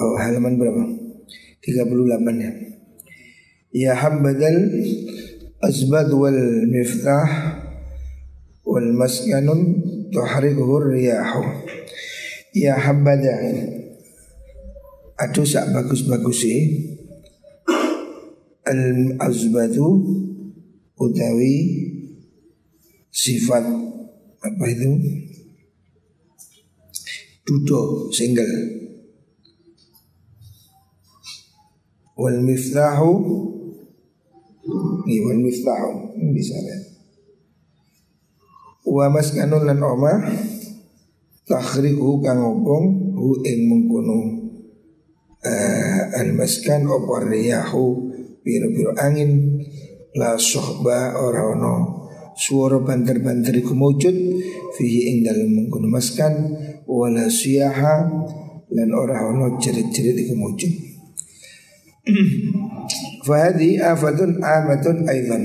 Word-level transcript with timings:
oh, 0.00 0.16
halaman 0.16 0.56
berapa? 0.56 0.82
38 1.60 2.40
ya. 2.40 2.52
Ya 3.70 3.92
hambadal 3.94 4.56
azbad 5.62 6.10
wal 6.10 6.66
miftah 6.66 7.28
wal 8.64 8.90
maskanun 8.96 9.84
tuhrikuhu 10.08 10.90
riyahu. 10.90 11.44
Ya 12.56 12.74
hambada 12.74 13.30
Aduh 15.20 15.44
sak 15.46 15.70
bagus-bagus 15.70 16.48
sih 16.48 16.60
Al 18.64 19.14
azbadu 19.20 20.00
utawi 20.96 21.56
sifat 23.12 23.62
apa 24.40 24.64
itu 24.64 24.90
dudo 27.44 28.08
single 28.14 28.79
wal 32.20 32.38
miftahu 32.44 33.10
ini 35.08 35.16
wal 35.24 35.40
miftahu 35.40 36.20
ini 36.20 36.30
bisa 36.36 36.60
ya 36.60 36.76
wa 38.84 39.08
maskanun 39.08 39.64
lan 39.64 39.80
oma 39.80 40.20
takhrihu 41.50 42.22
kang 42.22 42.38
opong 42.38 42.84
hu 43.18 43.42
ing 43.42 43.66
mengkono. 43.66 44.38
Uh, 45.40 46.02
al 46.20 46.36
maskan 46.36 46.84
opo 46.86 47.18
riyahu 47.18 47.84
biru-biru 48.46 48.94
angin. 48.94 49.58
La 50.10 50.34
sohba 50.34 51.14
ora 51.22 51.54
ono 51.54 51.74
suara 52.34 52.82
banter-banter 52.82 53.54
iku 53.62 53.74
mujud. 53.78 54.16
Fihi 54.74 55.14
ing 55.14 55.16
dalem 55.26 55.50
mengkono 55.50 55.86
maskan. 55.90 56.54
Wala 56.86 57.30
siyaha 57.30 57.94
lan 58.70 58.90
ora 58.94 59.26
ono 59.26 59.58
jerit-jerit 59.58 60.26
iku 60.26 60.34
mujud 60.34 60.89
Fahadi 63.26 63.78
afatun 63.78 64.40
amatun 64.40 65.06
aidan. 65.06 65.44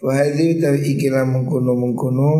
Fahadi 0.00 0.56
utawi 0.56 0.80
ikilah 0.96 1.28
mengkuno 1.28 1.76
mengkuno 1.76 2.30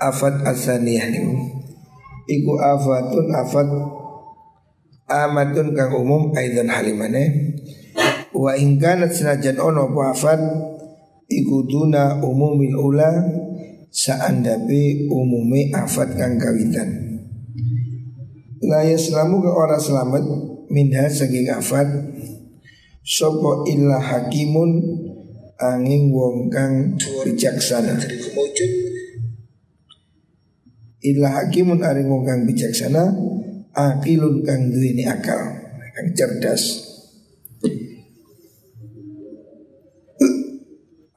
Afat 0.00 0.40
asaniyah 0.48 1.12
niku 1.12 1.36
Iku 2.24 2.52
afatun 2.56 3.28
afat 3.36 3.68
Amatun 5.12 5.76
kang 5.76 5.92
umum 5.92 6.32
aidan 6.32 6.72
halimane. 6.72 7.52
Wa 8.32 8.56
ingkanat 8.56 9.12
senajan 9.12 9.60
ono 9.60 9.92
afat 9.92 10.40
Iku 11.28 11.68
duna 11.68 12.24
umumil 12.24 12.76
ula 12.80 13.12
Saandapi 13.92 15.12
umumi 15.12 15.68
afat 15.76 16.16
kang 16.16 16.40
kawitan. 16.40 17.20
Laya 18.64 18.96
selamu 18.96 19.44
ke 19.44 19.50
orang 19.52 19.76
selamat 19.76 20.24
minha 20.72 21.04
saking 21.12 21.52
afat 21.52 21.86
Sopo 23.02 23.66
illa 23.66 23.98
hakimun 23.98 24.78
angin 25.58 26.14
wong 26.14 26.46
kang 26.54 26.94
bijaksana. 27.26 27.98
Illa 31.02 31.28
hakimun 31.34 31.82
aring 31.82 32.06
wong 32.06 32.22
kang 32.22 32.46
bijaksana 32.46 33.10
Akilun 33.74 34.46
kang 34.46 34.70
duweni 34.70 35.02
akal 35.02 35.58
Kang 35.92 36.08
cerdas. 36.14 36.62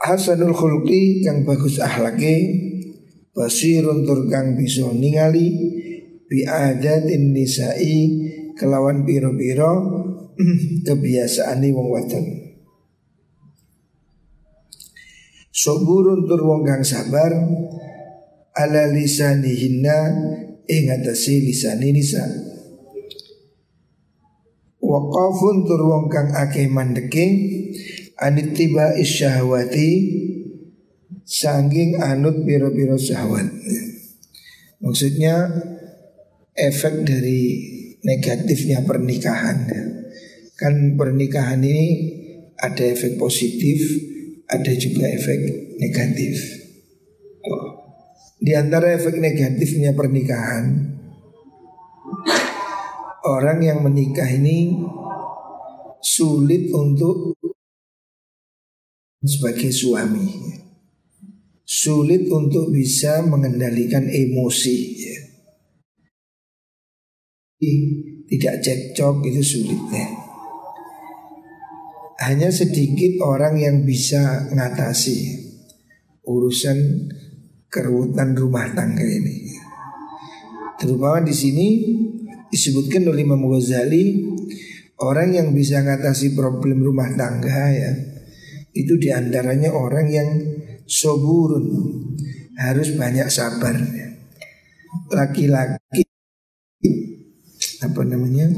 Hasanul 0.01 0.57
khulqi 0.57 1.21
kang 1.21 1.45
bagus 1.45 1.77
ahlake 1.77 2.35
Basirun 3.29 4.09
tur 4.09 4.25
kang 4.25 4.57
bisa 4.57 4.89
ningali 4.89 5.53
Bi'adatin 6.25 7.29
nisa'i 7.29 7.97
kelawan 8.55 9.03
biro-biro 9.03 9.73
kebiasaan 10.87 11.63
wong 11.71 11.87
wadon. 11.91 12.25
Soburun 15.55 16.27
tur 16.27 16.43
wong 16.43 16.67
kang 16.67 16.83
sabar 16.83 17.31
ala 18.55 18.83
lisanihinna 18.91 19.97
ing 20.67 20.91
atase 20.91 21.39
lisani 21.39 21.95
nisa. 21.95 22.27
Waqafun 24.83 25.63
tur 25.63 25.81
wong 25.87 26.11
kang 26.11 26.35
akeh 26.35 26.67
mandeke 26.67 27.25
anittiba 28.19 28.99
isyahwati 28.99 29.89
sanging 31.25 31.97
anut 32.03 32.43
biro-biro 32.45 32.99
syahwat. 32.99 33.49
Maksudnya 34.83 35.49
efek 36.53 37.07
dari 37.07 37.41
negatifnya 38.05 38.85
pernikahan. 38.85 39.65
Kan 40.55 40.95
pernikahan 40.95 41.59
ini 41.65 41.87
ada 42.55 42.85
efek 42.85 43.19
positif, 43.19 43.81
ada 44.47 44.71
juga 44.77 45.09
efek 45.09 45.75
negatif. 45.81 46.39
Di 48.39 48.53
antara 48.53 48.93
efek 48.93 49.17
negatifnya 49.17 49.91
pernikahan, 49.97 50.95
orang 53.25 53.59
yang 53.65 53.81
menikah 53.81 54.29
ini 54.29 54.79
sulit 55.99 56.69
untuk 56.71 57.35
sebagai 59.25 59.73
suami, 59.73 60.29
sulit 61.65 62.29
untuk 62.29 62.69
bisa 62.69 63.25
mengendalikan 63.25 64.05
emosi. 64.05 64.77
Ya 65.01 65.24
tidak 68.27 68.55
cekcok 68.61 69.25
itu 69.27 69.41
sulit 69.41 69.81
ya. 69.91 70.07
Hanya 72.25 72.47
sedikit 72.49 73.19
orang 73.21 73.59
yang 73.59 73.83
bisa 73.83 74.47
ngatasi 74.51 75.45
urusan 76.25 77.11
keruwetan 77.67 78.33
rumah 78.33 78.71
tangga 78.71 79.03
ini. 79.03 79.51
Terutama 80.79 81.23
di 81.23 81.35
sini 81.35 81.67
disebutkan 82.49 83.03
oleh 83.07 83.27
Imam 83.27 83.43
Ghazali 83.51 84.23
orang 85.03 85.35
yang 85.35 85.47
bisa 85.51 85.83
ngatasi 85.83 86.35
problem 86.35 86.79
rumah 86.83 87.11
tangga 87.19 87.71
ya 87.71 87.91
itu 88.75 88.99
di 88.99 89.07
antaranya 89.07 89.71
orang 89.71 90.07
yang 90.11 90.29
soburun 90.83 91.67
harus 92.59 92.91
banyak 92.95 93.27
sabar. 93.31 93.75
Laki-laki 95.11 95.84
apa 97.85 98.01
namanya 98.01 98.49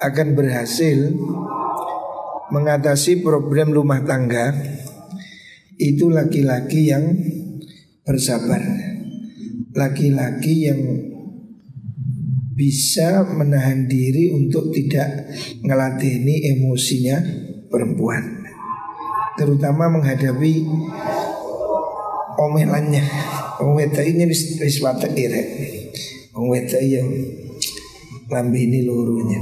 akan 0.00 0.28
berhasil 0.38 1.10
mengatasi 2.54 3.26
problem 3.26 3.74
rumah 3.74 4.06
tangga 4.06 4.54
itu 5.76 6.08
laki-laki 6.08 6.88
yang 6.94 7.04
bersabar. 8.06 8.62
Laki-laki 9.76 10.72
yang 10.72 10.80
bisa 12.56 13.28
menahan 13.28 13.84
diri 13.84 14.32
untuk 14.32 14.72
tidak 14.72 15.28
ngelatini 15.60 16.56
emosinya 16.56 17.20
perempuan. 17.68 18.40
Terutama 19.36 19.92
menghadapi 19.92 20.64
omelannya. 22.40 23.04
Ometa 23.60 24.00
ini 24.00 24.24
wis 24.24 24.56
wis 24.56 24.80
watak 24.80 25.12
irek. 25.12 25.48
Yang 26.32 27.08
lambe 28.30 28.58
ini 28.58 28.86
lurunya 28.86 29.40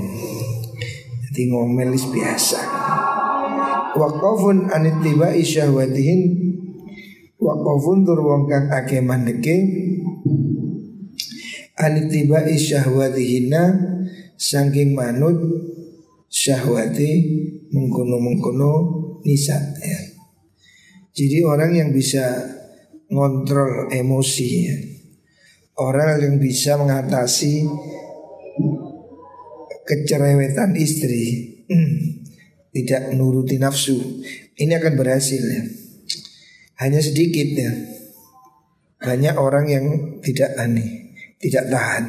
jadi 1.35 1.51
ngomel 1.51 1.99
biasa 1.99 2.63
Wakafun 3.95 4.71
anitiba 4.75 5.31
isyahwatihin 5.31 6.21
Wakafun 7.39 8.03
tur 8.03 8.19
wong 8.23 8.51
kang 8.51 8.67
ake 8.75 8.99
mandeke 8.99 9.57
Anitiba 11.79 12.43
isyahwatihina 12.47 13.63
Sangking 14.35 14.99
manut 14.99 15.39
Syahwati 16.27 17.11
Mengkono-mengkono 17.71 18.73
Nisa 19.23 19.59
ya. 19.83 20.01
Jadi 21.15 21.43
orang 21.47 21.75
yang 21.75 21.91
bisa 21.95 22.23
Ngontrol 23.11 23.95
emosi 23.95 24.49
ya. 24.67 24.77
Orang 25.79 26.19
yang 26.23 26.37
bisa 26.43 26.79
mengatasi 26.79 27.67
kecerewetan 29.85 30.75
istri, 30.77 31.55
tidak 32.75 33.15
nuruti 33.15 33.57
nafsu, 33.61 34.25
ini 34.59 34.73
akan 34.75 34.95
berhasil 34.99 35.41
ya. 35.41 35.65
Hanya 36.83 36.99
sedikit 36.99 37.49
ya. 37.55 37.73
Banyak 39.05 39.37
orang 39.37 39.67
yang 39.71 39.87
tidak 40.25 40.57
aneh, 40.59 41.15
tidak 41.39 41.71
tahan. 41.71 42.05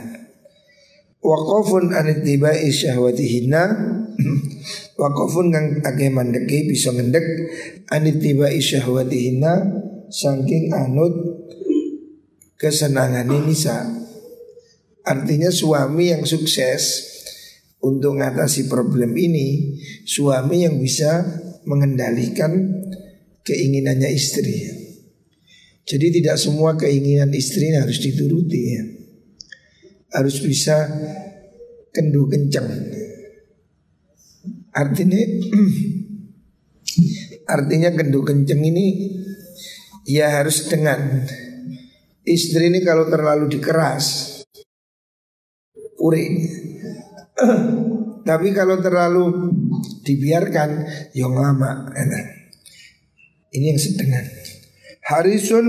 Waqafun 1.22 1.92
anitibai 1.92 2.69
syahwatihinna 2.69 3.63
Waqafun 4.95 5.51
kang 5.51 5.68
ake 5.83 6.07
mandeki 6.07 6.71
bisa 6.71 6.95
ngendek 6.95 7.25
anitibai 7.92 8.63
syahwatihinna 8.63 9.83
saking 10.07 10.71
anut 10.71 11.12
kesenangan 12.56 13.28
ini 13.28 13.51
nisa. 13.51 13.83
Artinya 15.04 15.51
suami 15.51 16.16
yang 16.16 16.24
sukses 16.24 17.14
untuk 17.85 18.17
mengatasi 18.17 18.65
problem 18.65 19.13
ini, 19.13 19.77
suami 20.09 20.65
yang 20.65 20.81
bisa 20.81 21.21
mengendalikan 21.69 22.81
keinginannya 23.45 24.09
istri. 24.09 24.65
Jadi 25.85 26.17
tidak 26.17 26.41
semua 26.41 26.73
keinginan 26.73 27.29
istri 27.29 27.69
harus 27.77 28.01
dituruti 28.01 28.61
ya. 28.73 28.83
Harus 30.17 30.41
bisa 30.41 30.89
kendu 31.93 32.25
kencang. 32.25 32.65
Artinya 34.73 35.21
artinya 37.55 37.89
kendu 37.93 38.25
kencang 38.25 38.61
ini 38.65 38.85
ya 40.09 40.41
harus 40.41 40.65
dengan 40.65 41.21
istri 42.25 42.73
ini 42.73 42.81
kalau 42.81 43.05
terlalu 43.05 43.45
dikeras 43.53 44.41
puring. 46.01 46.33
Tapi 48.25 48.47
kalau 48.55 48.79
terlalu 48.79 49.51
dibiarkan 50.01 50.69
yang 51.13 51.35
lama. 51.35 51.91
Ini 53.51 53.75
yang 53.75 53.79
sedengan. 53.79 54.25
Harisun 55.05 55.67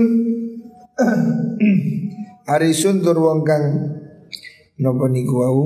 Harisun 2.47 3.03
tur 3.03 3.19
wong 3.19 3.45
kang 3.45 3.65
niku 4.79 5.35
wau? 5.43 5.65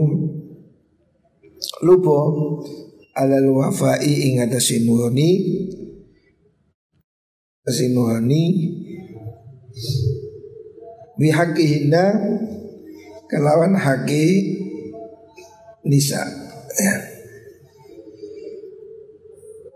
Lupa. 1.85 2.19
Alal 3.11 3.51
wafai 3.51 4.07
ing 4.07 4.39
atase 4.39 4.87
nuhoni 4.87 5.43
atase 7.59 7.91
nuhoni 7.91 8.43
bihaqihinna 11.19 12.03
kelawan 13.27 13.75
haki 13.75 14.27
nisa 15.85 16.21
ya. 16.77 16.95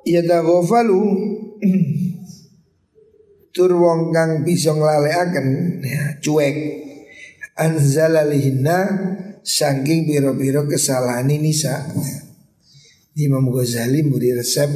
Yadaghafalu 0.05 1.01
tur 3.55 3.71
wong 3.73 4.13
kang 4.13 4.45
bisa 4.45 4.75
nglalekaken 4.75 5.81
ya, 5.81 6.03
cuek 6.21 6.57
anzalalihinna 7.57 8.79
saking 9.41 10.05
biro-biro 10.05 10.69
kesalahan 10.69 11.31
nisa. 11.31 11.89
Imam 13.15 13.47
Ghazali 13.47 14.03
muri 14.03 14.35
resep 14.35 14.67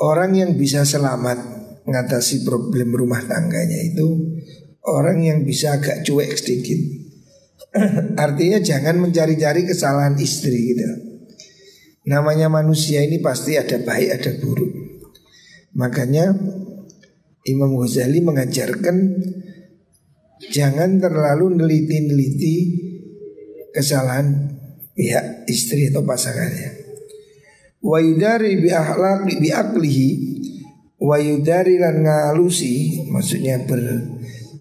orang 0.00 0.32
yang 0.32 0.50
bisa 0.56 0.88
selamat 0.88 1.36
mengatasi 1.84 2.48
problem 2.48 2.96
rumah 2.96 3.20
tangganya 3.22 3.76
itu 3.84 4.40
orang 4.88 5.20
yang 5.20 5.38
bisa 5.44 5.76
agak 5.76 6.00
cuek 6.02 6.32
sedikit. 6.32 7.05
Artinya 8.24 8.58
jangan 8.62 8.96
mencari-cari 9.00 9.66
kesalahan 9.66 10.16
istri 10.18 10.74
gitu. 10.74 10.86
Namanya 12.06 12.46
manusia 12.46 13.02
ini 13.02 13.18
pasti 13.18 13.58
ada 13.58 13.82
baik 13.82 14.22
ada 14.22 14.30
buruk. 14.38 14.72
Makanya 15.74 16.30
Imam 17.46 17.74
Ghazali 17.76 18.22
mengajarkan 18.22 18.96
jangan 20.50 21.02
terlalu 21.02 21.58
neliti-neliti 21.58 22.56
kesalahan 23.74 24.56
pihak 24.96 25.44
istri 25.50 25.90
atau 25.92 26.06
pasangannya. 26.06 26.72
Wa 27.82 28.00
yudari 28.00 28.58
bi 28.58 28.72
akhlaqi 28.72 29.36
bi 29.38 29.48
aklihi 29.52 30.08
wa 30.96 31.20
yudari 31.20 31.76
lan 31.76 32.02
ngalusi 32.02 33.04
maksudnya 33.12 33.60
ber, 33.68 33.78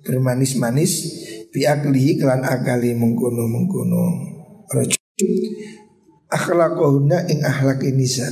bermanis-manis 0.03 1.23
bi 1.55 1.63
aklihi 1.63 2.19
kelan 2.19 2.43
akali 2.43 2.91
mengkono-mengkono 2.99 4.03
rajul 4.67 5.31
akhlaqahunna 6.27 7.31
ing 7.31 7.39
akhlak 7.47 7.79
nisa. 7.95 8.27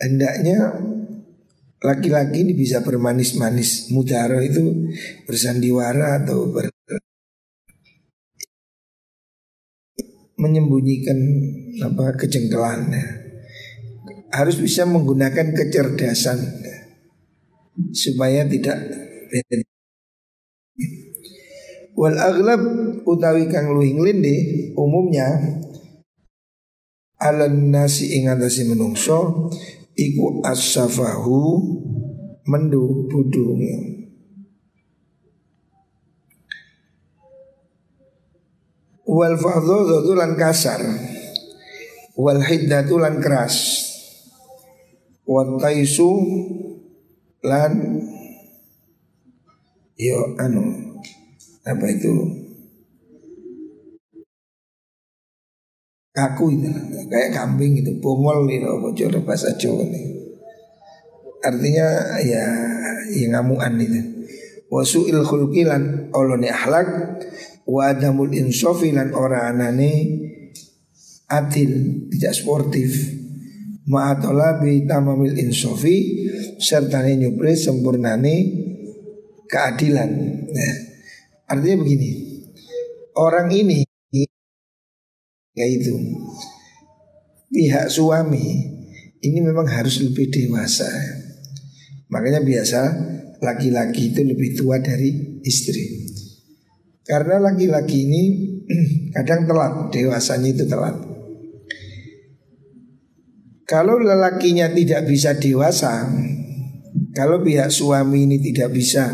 Hendaknya 0.00 0.72
laki-laki 1.84 2.48
ini 2.48 2.56
bisa 2.56 2.80
bermanis-manis. 2.80 3.92
Mudara 3.92 4.40
itu 4.40 4.88
bersandiwara 5.28 6.24
atau 6.24 6.48
ber 6.48 6.72
menyembunyikan 10.38 11.18
apa 11.82 12.14
kejengkelannya. 12.14 13.26
Harus 14.30 14.56
bisa 14.62 14.86
menggunakan 14.86 15.50
kecerdasan 15.50 16.38
supaya 17.90 18.46
tidak 18.46 18.78
wal 21.98 22.14
aglab 22.14 22.62
utawi 23.02 23.50
kang 23.50 23.74
luwing 23.74 23.98
linde 23.98 24.70
umumnya 24.78 25.34
alan 27.18 27.74
nasi 27.74 28.14
ing 28.14 28.30
atase 28.30 28.62
menungso 28.62 29.50
iku 29.98 30.38
asafahu 30.46 31.58
mendu 32.46 33.10
budung 33.10 33.58
wal 39.02 39.34
fadhadhu 39.34 40.14
lan 40.14 40.38
kasar 40.38 40.78
wal 42.14 42.38
hiddatu 42.38 43.02
lan 43.02 43.18
keras 43.18 43.90
wat 45.26 45.50
taisu 45.58 46.14
lan 47.42 48.06
yo 49.98 50.38
anu 50.38 50.87
apa 51.68 51.86
itu? 51.92 52.12
Kaku 56.16 56.44
itu. 56.56 56.68
Kayak 57.12 57.30
kambing 57.36 57.84
itu. 57.84 57.92
Bongol 58.00 58.48
itu 58.48 58.66
coba 59.04 59.20
bahasa 59.28 59.52
Jawa 59.60 59.84
nih 59.84 60.18
artinya 61.42 62.18
ya 62.22 62.44
ya 63.08 63.26
ngamuan 63.34 63.78
itu. 63.78 64.00
Wasu 64.68 65.08
il 65.08 65.24
khulqilan 65.24 66.12
olone 66.12 66.48
akhlak. 66.52 66.88
Wa 67.68 67.92
adamul 67.92 68.32
insofi 68.32 68.96
lan 68.96 69.12
ora 69.12 69.52
anane 69.52 69.92
adil 71.28 71.72
tidak 72.12 72.32
sportif. 72.32 72.92
Ma'atola 73.88 74.60
bi 74.60 74.84
tamamil 74.84 75.36
insofi 75.36 76.28
serta 76.60 77.04
nyupre 77.04 77.56
sempurnane 77.56 78.36
keadilan. 79.48 80.10
Nah, 80.48 80.74
artinya 81.48 81.76
begini 81.82 82.10
orang 83.16 83.48
ini 83.50 83.82
yaitu 85.58 85.98
pihak 87.50 87.90
suami 87.90 88.78
ini 89.18 89.38
memang 89.42 89.66
harus 89.66 89.98
lebih 89.98 90.30
dewasa. 90.30 90.86
Makanya 92.08 92.40
biasa 92.46 92.80
laki-laki 93.42 94.14
itu 94.14 94.22
lebih 94.22 94.54
tua 94.54 94.78
dari 94.78 95.42
istri. 95.42 96.06
Karena 97.02 97.40
laki-laki 97.40 98.06
ini 98.06 98.22
kadang 99.16 99.48
telat, 99.48 99.90
dewasanya 99.90 100.48
itu 100.54 100.64
telat. 100.68 100.96
Kalau 103.68 104.00
lelakinya 104.00 104.72
tidak 104.72 105.04
bisa 105.04 105.36
dewasa, 105.36 106.08
kalau 107.12 107.44
pihak 107.44 107.68
suami 107.68 108.24
ini 108.24 108.40
tidak 108.40 108.72
bisa 108.72 109.12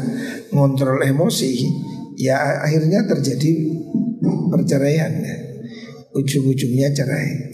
ngontrol 0.55 1.03
emosi, 1.03 1.67
ya 2.25 2.65
akhirnya 2.65 3.05
terjadi 3.05 3.69
perceraian 4.49 5.13
ujung-ujungnya 6.17 6.89
cerai. 6.97 7.53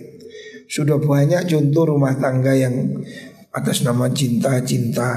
Sudah 0.71 1.03
banyak 1.03 1.51
contoh 1.51 1.91
rumah 1.91 2.15
tangga 2.15 2.55
yang 2.55 3.03
atas 3.51 3.83
nama 3.83 4.07
cinta-cinta 4.07 5.11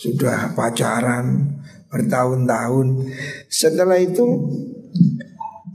sudah 0.00 0.56
pacaran 0.56 1.60
bertahun-tahun. 1.92 3.12
Setelah 3.52 4.00
itu 4.00 4.24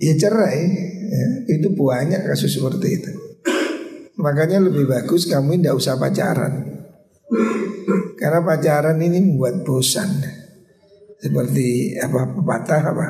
ya 0.01 0.17
cerai. 0.17 0.59
Ya, 1.05 1.27
itu 1.53 1.69
banyak 1.77 2.25
kasus 2.25 2.57
seperti 2.57 2.97
itu. 2.97 3.11
Makanya 4.17 4.57
lebih 4.57 4.89
bagus 4.89 5.29
kamu 5.29 5.61
tidak 5.61 5.77
usah 5.77 6.01
pacaran. 6.01 6.65
Karena 8.17 8.41
pacaran 8.41 8.97
ini 8.97 9.21
membuat 9.21 9.61
bosan. 9.61 10.09
Seperti 11.25 11.97
apa 11.97 12.37
pepatah 12.37 12.81
apa? 12.85 13.07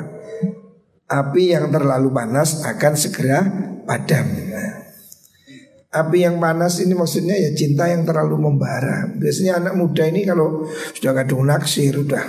Api 1.12 1.52
yang 1.52 1.68
terlalu 1.68 2.16
panas 2.16 2.64
akan 2.64 2.96
segera 2.96 3.44
padam. 3.84 4.24
Nah, 4.24 4.88
api 5.92 6.24
yang 6.24 6.40
panas 6.40 6.80
ini 6.80 6.96
maksudnya 6.96 7.36
ya 7.36 7.52
cinta 7.52 7.92
yang 7.92 8.08
terlalu 8.08 8.40
membara. 8.40 9.12
Biasanya 9.20 9.60
anak 9.60 9.76
muda 9.76 10.08
ini 10.08 10.24
kalau 10.24 10.64
sudah 10.96 11.12
kadung 11.12 11.44
naksir, 11.44 12.08
udah 12.08 12.24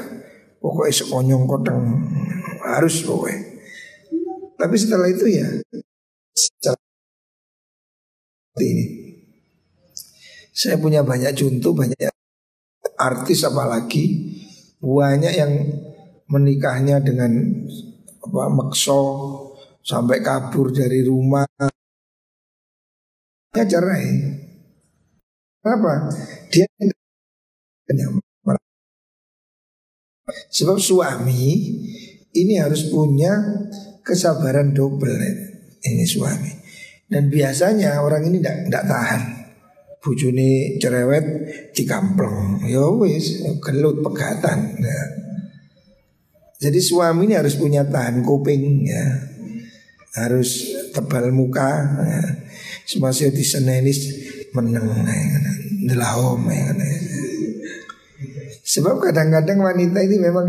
pokoknya 0.58 0.90
sekonyong 0.90 1.46
kodang 1.46 2.02
harus 2.66 3.06
pokoknya. 3.06 3.62
Tapi 4.58 4.74
setelah 4.74 5.06
itu 5.06 5.30
ya 5.30 5.46
seperti 6.34 6.82
ini. 8.66 8.84
Saya 10.50 10.82
punya 10.82 11.06
banyak 11.06 11.30
contoh, 11.30 11.78
banyak 11.78 12.10
artis 12.98 13.46
apalagi 13.46 14.34
banyak 14.80 15.34
yang 15.34 15.52
menikahnya 16.26 17.00
dengan 17.00 17.32
apa 18.26 18.42
makso 18.50 19.02
sampai 19.82 20.20
kabur 20.20 20.74
dari 20.74 21.06
rumah. 21.06 21.46
Ya 23.56 23.64
cerai. 23.64 24.04
Kenapa? 25.62 26.12
Dia 26.52 26.66
sebab 30.50 30.76
suami 30.82 31.42
ini 32.34 32.54
harus 32.58 32.90
punya 32.90 33.32
kesabaran 34.02 34.74
double 34.74 35.16
ini 35.86 36.04
suami. 36.04 36.52
Dan 37.06 37.30
biasanya 37.30 38.02
orang 38.02 38.26
ini 38.26 38.42
tidak 38.42 38.84
tahan 38.90 39.35
bujuni 40.06 40.78
cerewet 40.78 41.26
dikampleng 41.74 42.62
ya 42.70 42.86
wis 42.94 43.42
gelut 43.58 44.06
pegatan 44.06 44.78
nah. 44.78 45.26
Jadi 46.56 46.80
suami 46.80 47.28
ini 47.28 47.36
harus 47.36 47.60
punya 47.60 47.84
tahan 47.84 48.24
kuping 48.24 48.88
ya. 48.88 49.04
Harus 50.16 50.72
tebal 50.96 51.28
muka 51.28 51.68
ya. 52.00 52.24
Semasih 52.88 53.28
di 53.28 53.44
senenis 53.44 53.98
meneng 54.56 54.88
Delahom 55.84 56.48
ya. 56.48 56.72
Sebab 58.64 59.04
kadang-kadang 59.04 59.60
wanita 59.60 60.00
ini 60.00 60.16
memang 60.16 60.48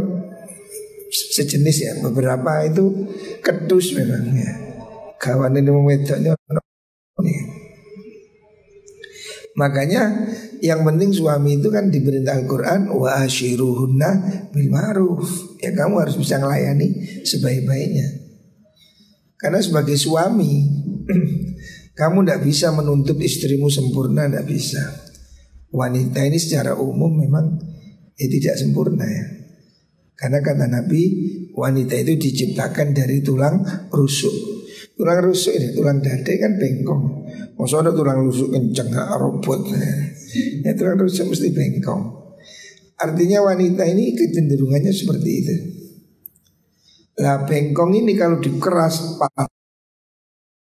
sejenis 1.07 1.77
ya 1.79 1.93
Beberapa 2.03 2.65
itu 2.65 3.07
kedus 3.39 3.93
memang 3.95 4.33
ya 4.33 4.51
Kawan 5.21 5.55
ini 5.55 5.69
wedoknya 5.69 6.33
Makanya 9.57 10.29
yang 10.61 10.85
penting 10.85 11.09
suami 11.09 11.57
itu 11.57 11.73
kan 11.73 11.89
diperintah 11.89 12.45
Al-Quran 12.45 12.93
wa 12.93 13.25
ashiruhunna 13.25 14.09
bil 14.53 14.69
ma'ruf. 14.69 15.57
Ya 15.57 15.73
kamu 15.73 15.97
harus 15.97 16.13
bisa 16.13 16.37
melayani 16.37 16.93
sebaik-baiknya. 17.25 18.07
Karena 19.37 19.57
sebagai 19.57 19.97
suami 19.97 20.61
kamu 21.99 22.17
tidak 22.25 22.41
bisa 22.45 22.69
menuntut 22.69 23.17
istrimu 23.17 23.73
sempurna, 23.73 24.29
tidak 24.29 24.45
bisa. 24.45 24.81
Wanita 25.73 26.21
ini 26.21 26.37
secara 26.37 26.77
umum 26.77 27.17
memang 27.17 27.57
ya 28.13 28.29
tidak 28.29 28.61
sempurna 28.61 29.09
ya. 29.09 29.25
Karena 30.17 30.41
kata 30.41 30.69
Nabi 30.69 31.01
wanita 31.57 31.97
itu 31.97 32.13
diciptakan 32.17 32.93
dari 32.93 33.25
tulang 33.25 33.61
rusuk. 33.89 34.56
Tulang 34.97 35.19
rusuk 35.25 35.53
ini, 35.53 35.73
tulang 35.77 36.01
dada 36.01 36.33
kan 36.37 36.57
bengkong. 36.57 37.03
Masa 37.57 37.81
ada 37.81 37.91
tulang 37.93 38.25
rusuk 38.25 38.53
kenceng 38.53 38.93
robot. 38.93 39.73
Ya 40.65 40.73
tulang 40.77 40.97
rusuk 41.01 41.33
mesti 41.33 41.49
bengkong. 41.53 42.03
Artinya 42.97 43.45
wanita 43.45 43.85
ini 43.85 44.17
kecenderungannya 44.17 44.89
seperti 44.89 45.29
itu. 45.29 45.55
Lah 47.21 47.45
bengkong 47.45 47.93
ini 47.97 48.13
kalau 48.13 48.37
dikeras 48.41 49.17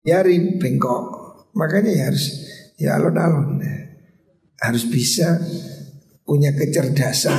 biarin 0.06 0.58
bengkok. 0.58 1.04
Makanya 1.58 1.92
ya 1.94 2.04
harus 2.10 2.26
ya 2.78 2.98
alon-alon. 2.98 3.62
Harus 4.62 4.86
bisa 4.90 5.42
punya 6.26 6.54
kecerdasan 6.54 7.38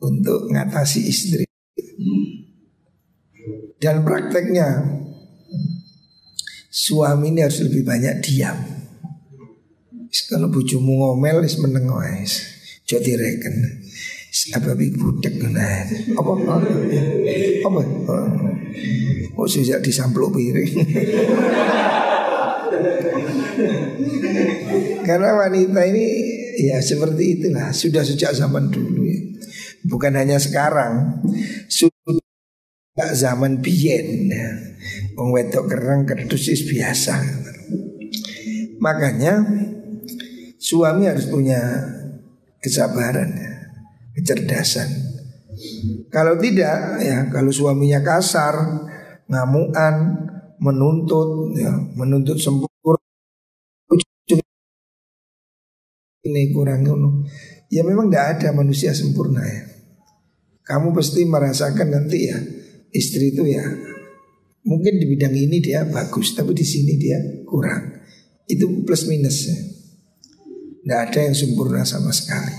untuk 0.00 0.52
ngatasi 0.52 1.00
istri. 1.08 1.44
Dan 3.80 4.04
prakteknya 4.04 4.80
suami 6.74 7.30
ini 7.30 7.46
harus 7.46 7.62
lebih 7.62 7.86
banyak 7.86 8.18
diam. 8.18 8.58
Kalau 10.26 10.50
bujumu 10.50 10.98
ngomel 10.98 11.46
is 11.46 11.62
meneng 11.62 11.86
wis. 11.86 12.42
Jadi 12.82 13.14
reken. 13.14 13.54
Apa 14.58 14.74
big 14.74 14.98
budek 14.98 15.38
nah. 15.46 15.86
Apa? 16.18 16.32
Apa? 17.62 17.80
Oh 19.38 19.46
sejak 19.46 19.78
disampluk 19.86 20.34
piring. 20.34 20.74
Karena 25.06 25.30
wanita 25.38 25.80
ini 25.86 26.06
ya 26.58 26.82
seperti 26.82 27.38
itulah 27.38 27.70
sudah 27.70 28.02
sejak 28.02 28.34
zaman 28.34 28.74
dulu 28.74 29.06
ya. 29.06 29.22
Bukan 29.84 30.16
hanya 30.16 30.40
sekarang, 30.40 31.22
sudah 31.68 32.23
zaman 32.94 33.58
biyen. 33.58 34.30
Wong 35.18 35.34
wedok 35.34 35.66
kerang 35.66 36.06
kerdusis 36.06 36.66
biasa. 36.70 37.18
Makanya 38.78 39.42
suami 40.58 41.10
harus 41.10 41.26
punya 41.26 41.58
kesabaran, 42.62 43.34
kecerdasan. 44.14 44.86
Kalau 46.10 46.38
tidak, 46.38 47.02
ya 47.02 47.26
kalau 47.30 47.50
suaminya 47.50 48.02
kasar, 48.02 48.54
ngamuan, 49.26 49.94
menuntut, 50.62 51.54
ya, 51.58 51.74
menuntut 51.98 52.38
sempurna, 52.38 53.02
ini 56.24 56.50
kurang 56.54 56.86
Ya 57.68 57.82
memang 57.82 58.06
tidak 58.06 58.38
ada 58.38 58.48
manusia 58.54 58.94
sempurna 58.94 59.42
ya. 59.42 59.62
Kamu 60.64 60.96
pasti 60.96 61.26
merasakan 61.26 61.88
nanti 61.90 62.18
ya 62.30 62.38
istri 62.94 63.34
itu 63.34 63.44
ya 63.50 63.66
Mungkin 64.64 64.96
di 64.96 65.04
bidang 65.04 65.36
ini 65.36 65.60
dia 65.60 65.84
bagus, 65.84 66.32
tapi 66.32 66.56
di 66.56 66.64
sini 66.64 66.96
dia 66.96 67.20
kurang. 67.44 68.00
Itu 68.48 68.80
plus 68.88 69.04
minusnya. 69.04 69.60
Tidak 70.80 71.00
ada 71.00 71.20
yang 71.20 71.36
sempurna 71.36 71.84
sama 71.84 72.08
sekali. 72.16 72.56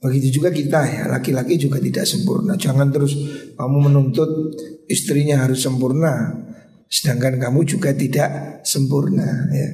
Begitu 0.00 0.40
juga 0.40 0.48
kita 0.48 0.80
ya, 0.84 1.04
laki-laki 1.12 1.60
juga 1.60 1.76
tidak 1.76 2.08
sempurna. 2.08 2.56
Jangan 2.56 2.88
terus 2.88 3.16
kamu 3.52 3.88
menuntut 3.88 4.28
istrinya 4.88 5.44
harus 5.44 5.64
sempurna, 5.64 6.40
sedangkan 6.88 7.36
kamu 7.36 7.68
juga 7.68 7.92
tidak 7.92 8.60
sempurna 8.64 9.48
ya. 9.52 9.68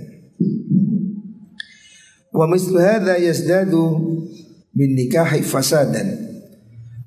Wa 2.31 2.47
mislu 2.47 2.79
hadza 2.79 3.19
yazdadu 3.19 3.83
bin 4.75 4.99
nikahi 4.99 5.43
fasadan. 5.43 6.15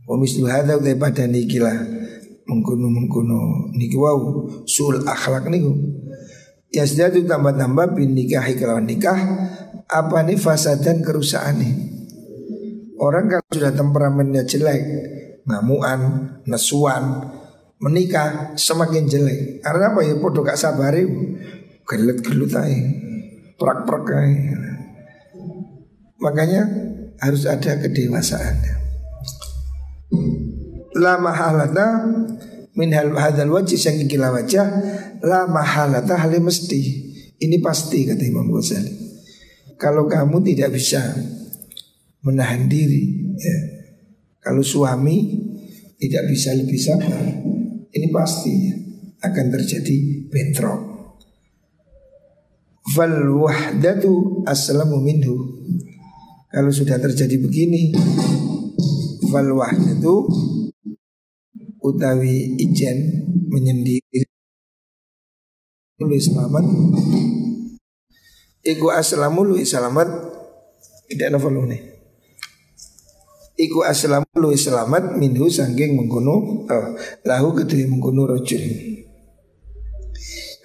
Wa 0.03 0.15
mislu 0.19 0.47
hadza 0.47 0.79
daripada 0.79 1.23
nikilah 1.23 2.02
mengkuno 2.47 2.87
mengkuno 2.91 3.71
niki 3.75 3.97
wau 3.97 4.47
sul 4.67 5.03
akhlak 5.03 5.47
niku. 5.47 5.73
Yasdadu 6.73 7.29
tambah-tambah 7.29 7.93
bin 7.93 8.17
nikah 8.17 8.43
kelawan 8.57 8.89
nikah 8.89 9.17
apa 9.85 10.25
nih 10.25 10.41
fasadan 10.41 11.05
kerusakan 11.05 11.61
nih 11.61 11.73
orang 12.97 13.29
kalau 13.29 13.45
sudah 13.53 13.69
temperamennya 13.77 14.41
jelek 14.41 14.81
ngamuan 15.45 16.01
nesuan 16.49 17.29
menikah 17.77 18.57
semakin 18.57 19.05
jelek. 19.05 19.61
Karena 19.61 19.93
apa? 19.93 20.01
Ya 20.01 20.17
podo 20.17 20.41
gak 20.41 20.57
sabar 20.57 20.97
gelut 21.83 22.19
gelut 22.23 22.53
aja 22.55 22.79
prak 23.59 23.83
prak 23.83 24.07
aja 24.07 24.55
makanya 26.19 26.61
harus 27.19 27.43
ada 27.43 27.75
kedewasaan 27.83 28.55
la 30.97 31.17
mahalata 31.17 32.05
min 32.73 32.89
hal 32.93 33.13
hadzal 33.13 33.49
wajh 33.53 33.77
yang 33.77 34.09
kila 34.09 34.33
wajah 34.33 34.67
la 35.21 35.45
mahalata 35.49 36.17
hal 36.17 36.33
mesti. 36.41 37.01
Ini 37.43 37.59
pasti 37.59 38.07
kata 38.07 38.23
Imam 38.23 38.47
Ghazali. 38.49 39.03
Kalau 39.75 40.07
kamu 40.07 40.39
tidak 40.47 40.79
bisa 40.79 41.01
menahan 42.23 42.71
diri 42.71 43.35
ya. 43.35 43.57
Kalau 44.43 44.59
suami 44.59 45.39
tidak 45.95 46.27
bisa 46.27 46.51
lebih 46.51 46.75
sabar 46.75 47.23
Ini 47.93 48.07
pasti 48.11 48.51
ya, 48.51 48.75
akan 49.23 49.45
terjadi 49.55 50.27
bentrok 50.27 50.81
Fal 52.91 53.23
wahdatu 53.31 54.43
aslamu 54.43 54.99
minhu 54.99 55.63
Kalau 56.51 56.75
sudah 56.75 56.99
terjadi 56.99 57.39
begini 57.39 57.95
Fal 59.31 59.47
wahdatu 59.47 60.27
utawi 61.83 62.55
ijen 62.57 63.27
menyendiri 63.51 64.23
lu 66.03 66.17
selamat 66.19 66.65
Iku 68.63 68.87
aslamu 68.95 69.43
lu 69.43 69.59
selamat 69.59 70.07
tidak 71.11 71.35
nafal 71.35 71.51
nih 71.67 71.93
Iku 73.53 73.85
aslam 73.85 74.25
lu 74.33 74.49
selamat 74.57 75.13
minhu 75.21 75.45
sangking 75.45 75.93
mengkuno 75.93 76.65
oh, 76.65 76.85
lahu 77.21 77.53
kedua 77.53 77.85
mengkuno 77.85 78.25
rojul. 78.25 78.65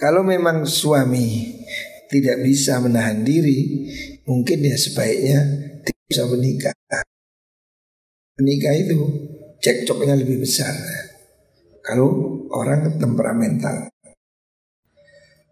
Kalau 0.01 0.25
memang 0.25 0.65
suami 0.65 1.53
tidak 2.09 2.41
bisa 2.41 2.81
menahan 2.81 3.21
diri, 3.29 3.85
mungkin 4.25 4.65
ya 4.65 4.73
sebaiknya 4.73 5.39
tidak 5.85 6.05
bisa 6.09 6.23
menikah. 6.33 6.75
Menikah 8.41 8.73
itu 8.73 8.99
cekcoknya 9.61 10.17
lebih 10.17 10.41
besar. 10.41 10.73
Kalau 11.89 12.45
orang 12.53 13.01
temperamental. 13.01 13.89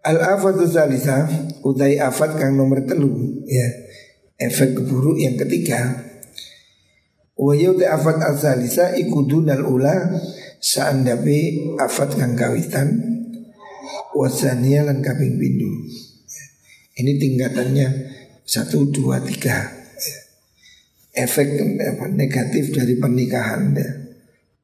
Al 0.05 0.21
afatu 0.21 0.69
salisa 0.69 1.25
utai 1.65 1.97
afat 1.97 2.37
kang 2.37 2.53
nomor 2.53 2.85
telu 2.85 3.41
ya. 3.49 3.65
Efek 4.37 4.77
keburuk 4.77 5.17
yang 5.17 5.33
ketiga. 5.33 5.97
Wa 7.33 7.57
yauti 7.57 7.89
afat 7.89 8.21
al 8.21 8.37
salisa 8.37 8.93
ikudunal 8.93 9.65
ula 9.65 10.13
saandape 10.61 11.73
afat 11.81 12.13
kang 12.13 12.37
kawitan 12.37 13.01
wasania 14.13 14.85
lan 14.85 15.01
kaping 15.01 15.41
ini 16.97 17.21
tingkatannya 17.21 17.87
satu 18.41 18.89
dua 18.89 19.21
tiga. 19.21 19.73
Efek 21.17 21.49
negatif 22.13 22.73
dari 22.73 22.97
pernikahan 22.97 23.73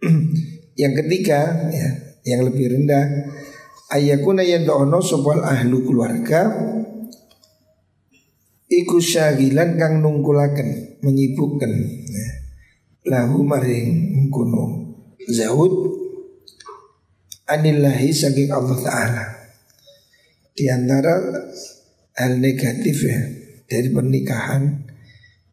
yang 0.74 0.94
ketiga 0.98 1.70
ya 1.70 1.90
yang 2.24 2.48
lebih 2.48 2.72
rendah 2.72 3.30
ayakuna 3.94 4.42
dono 4.66 5.00
sopal 5.00 5.46
ahlu 5.46 5.86
keluarga. 5.86 6.42
Iku 8.74 8.98
syagilan 8.98 9.78
kang 9.78 10.02
nungkulaken 10.02 10.98
menyibukkan 11.06 11.72
ya. 12.10 12.28
lahu 13.06 13.46
maring 13.46 14.18
mengkono. 14.18 14.98
Zahud 15.30 15.94
anillahi 17.46 18.10
saking 18.10 18.50
Allah 18.50 18.78
taala. 18.82 19.26
Di 20.58 20.66
antara 20.74 21.22
hal 22.18 22.42
negatif 22.42 22.98
ya 23.06 23.22
dari 23.70 23.94
pernikahan 23.94 24.90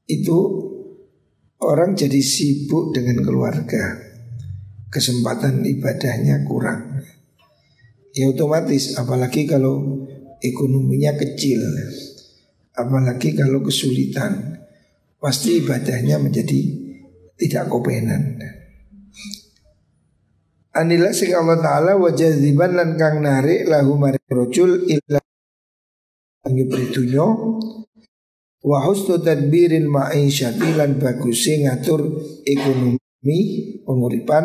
itu 0.09 0.39
orang 1.61 1.93
jadi 1.93 2.21
sibuk 2.25 2.97
dengan 2.97 3.21
keluarga 3.21 4.10
kesempatan 4.91 5.63
ibadahnya 5.63 6.43
kurang. 6.45 7.07
Ya 8.11 8.27
otomatis 8.27 8.99
apalagi 8.99 9.47
kalau 9.47 10.07
ekonominya 10.43 11.15
kecil 11.15 11.63
apalagi 12.75 13.39
kalau 13.39 13.63
kesulitan 13.63 14.59
pasti 15.23 15.63
ibadahnya 15.63 16.19
menjadi 16.19 16.59
tidak 17.39 17.71
kopenan. 17.71 18.43
Anilah 20.71 21.11
sing 21.11 21.35
Allah 21.35 21.59
Ta'ala 21.59 21.99
wajah 21.99 22.31
ziban 22.39 22.79
lan 22.79 22.95
kang 22.95 23.23
narik 23.23 23.67
lahu 23.67 23.99
maring 23.99 24.31
rojul 24.31 24.87
illa 24.87 25.19
ngibri 26.47 26.95
dunyo 26.95 27.59
wa 28.63 28.79
husnu 28.87 29.19
tadbiril 29.19 29.91
ma'isyati 29.91 30.79
lan 30.79 30.99
bagusi 31.03 31.67
ngatur 31.67 32.07
ekonomi 32.47 33.10
penguripan 33.85 34.45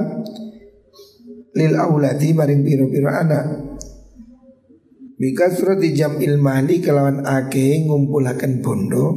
lil 1.55 1.73
auladi 1.79 2.35
maring 2.35 2.61
piro-piro 2.67 3.07
anak 3.07 3.45
Bika 5.15 5.47
surat 5.47 5.79
di 5.79 5.95
jam 5.95 6.19
ilmali 6.19 6.83
kelawan 6.83 7.23
ake 7.23 7.87
ngumpulakan 7.87 8.59
bondo. 8.59 9.15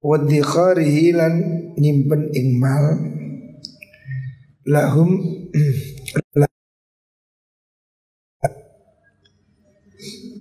Wadi 0.00 0.40
kharihi 0.40 1.12
lan 1.12 1.44
nyimpen 1.76 2.32
ingmal 2.32 3.04
Lahum 4.64 5.20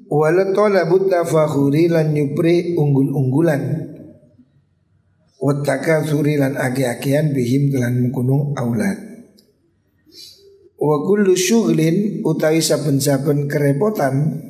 Wala 0.10 0.56
talabut 0.56 1.12
tafakhuri 1.12 1.92
lan 1.92 2.16
nyupri 2.16 2.80
unggul-unggulan 2.80 3.62
Wataka 5.40 6.04
suri 6.04 6.36
lan 6.36 6.60
ake-akean 6.60 7.32
bihim 7.32 7.72
kelan 7.72 8.04
mengkunung 8.04 8.52
aulad. 8.60 9.00
Wa 10.76 11.00
kullu 11.08 11.32
syughlin 11.36 12.24
utawi 12.28 12.60
saben-saben 12.60 13.48
kerepotan 13.48 14.44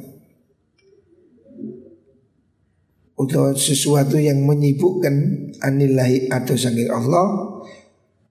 atau 3.20 3.52
sesuatu 3.54 4.16
yang 4.16 4.48
menyibukkan 4.48 5.14
anillahi 5.60 6.32
atau 6.32 6.56
saking 6.56 6.88
Allah 6.88 7.60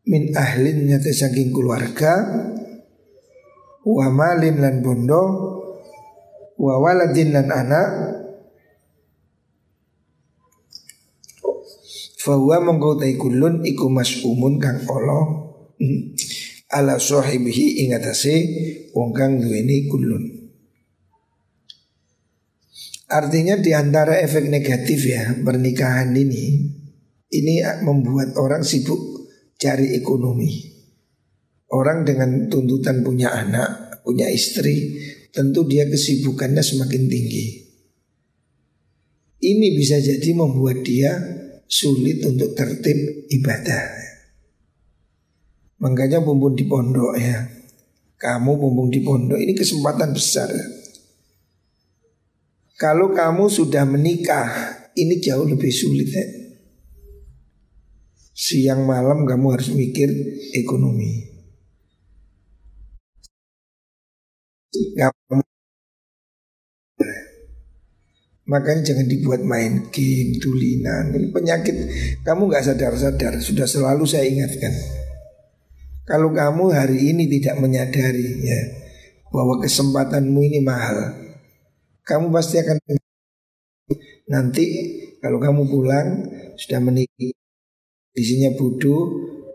min 0.09 0.33
ahlin 0.33 0.89
nyata 0.89 1.13
saking 1.13 1.53
keluarga 1.53 2.25
wa 3.85 4.09
malin 4.09 4.59
lan 4.65 4.81
bondo 4.81 5.23
wa 6.57 6.75
waladin 6.81 7.37
lan 7.37 7.53
anak 7.53 7.89
Fahuwa 12.29 12.61
mengkau 12.61 13.01
kulun 13.17 13.65
iku 13.65 13.89
mas'umun 13.89 14.61
kang 14.61 14.85
Allah 14.85 15.49
ala 16.69 17.01
sahibihi 17.01 17.89
ingatase 17.89 18.37
wong 18.93 19.17
kang 19.17 19.41
duweni 19.41 19.89
kulun. 19.89 20.53
Artinya 23.09 23.57
di 23.57 23.73
antara 23.73 24.21
efek 24.21 24.53
negatif 24.53 25.09
ya 25.09 25.41
pernikahan 25.41 26.13
ini 26.13 26.69
ini 27.33 27.65
membuat 27.81 28.37
orang 28.37 28.61
sibuk 28.61 29.25
cari 29.57 29.97
ekonomi. 29.97 30.69
Orang 31.73 32.05
dengan 32.05 32.53
tuntutan 32.53 33.09
punya 33.09 33.33
anak, 33.33 34.05
punya 34.05 34.29
istri, 34.29 35.01
tentu 35.33 35.65
dia 35.65 35.89
kesibukannya 35.89 36.61
semakin 36.61 37.09
tinggi. 37.09 37.47
Ini 39.41 39.67
bisa 39.73 39.97
jadi 39.97 40.37
membuat 40.37 40.85
dia 40.85 41.38
sulit 41.69 42.25
untuk 42.25 42.57
tertib 42.57 43.29
ibadah. 43.29 44.09
Makanya 45.79 46.19
bumbung 46.19 46.59
di 46.59 46.67
pondok 46.67 47.15
ya 47.15 47.39
Kamu 48.19 48.59
bumbung 48.59 48.91
di 48.91 48.99
pondok 48.99 49.39
ini 49.39 49.55
kesempatan 49.55 50.11
besar. 50.11 50.51
Kalau 52.75 53.15
kamu 53.15 53.47
sudah 53.47 53.87
menikah 53.87 54.75
Ini 54.99 55.23
jauh 55.23 55.47
lebih 55.47 55.71
sulit 55.71 56.11
ya. 56.11 56.27
Siang 58.35 58.83
malam 58.83 59.23
kamu 59.23 59.47
harus 59.55 59.71
mikir 59.71 60.11
ekonomi 60.59 61.39
Makanya 68.49 68.81
jangan 68.93 69.07
dibuat 69.07 69.45
main 69.45 69.93
game, 69.93 70.41
tulinan 70.41 71.13
Ini 71.13 71.29
penyakit 71.29 71.77
Kamu 72.25 72.49
gak 72.49 72.65
sadar-sadar 72.65 73.37
Sudah 73.45 73.69
selalu 73.69 74.09
saya 74.09 74.25
ingatkan 74.25 74.73
kalau 76.09 76.33
kamu 76.33 76.73
hari 76.73 77.13
ini 77.13 77.29
tidak 77.29 77.61
menyadari 77.61 78.41
ya 78.41 78.61
bahwa 79.29 79.61
kesempatanmu 79.61 80.41
ini 80.41 80.65
mahal, 80.65 81.13
kamu 82.01 82.33
pasti 82.33 82.57
akan 82.65 82.81
nanti 84.25 84.65
kalau 85.21 85.37
kamu 85.37 85.69
pulang 85.69 86.25
sudah 86.57 86.81
menikah, 86.81 87.37
isinya 88.17 88.57
bodoh, 88.57 89.05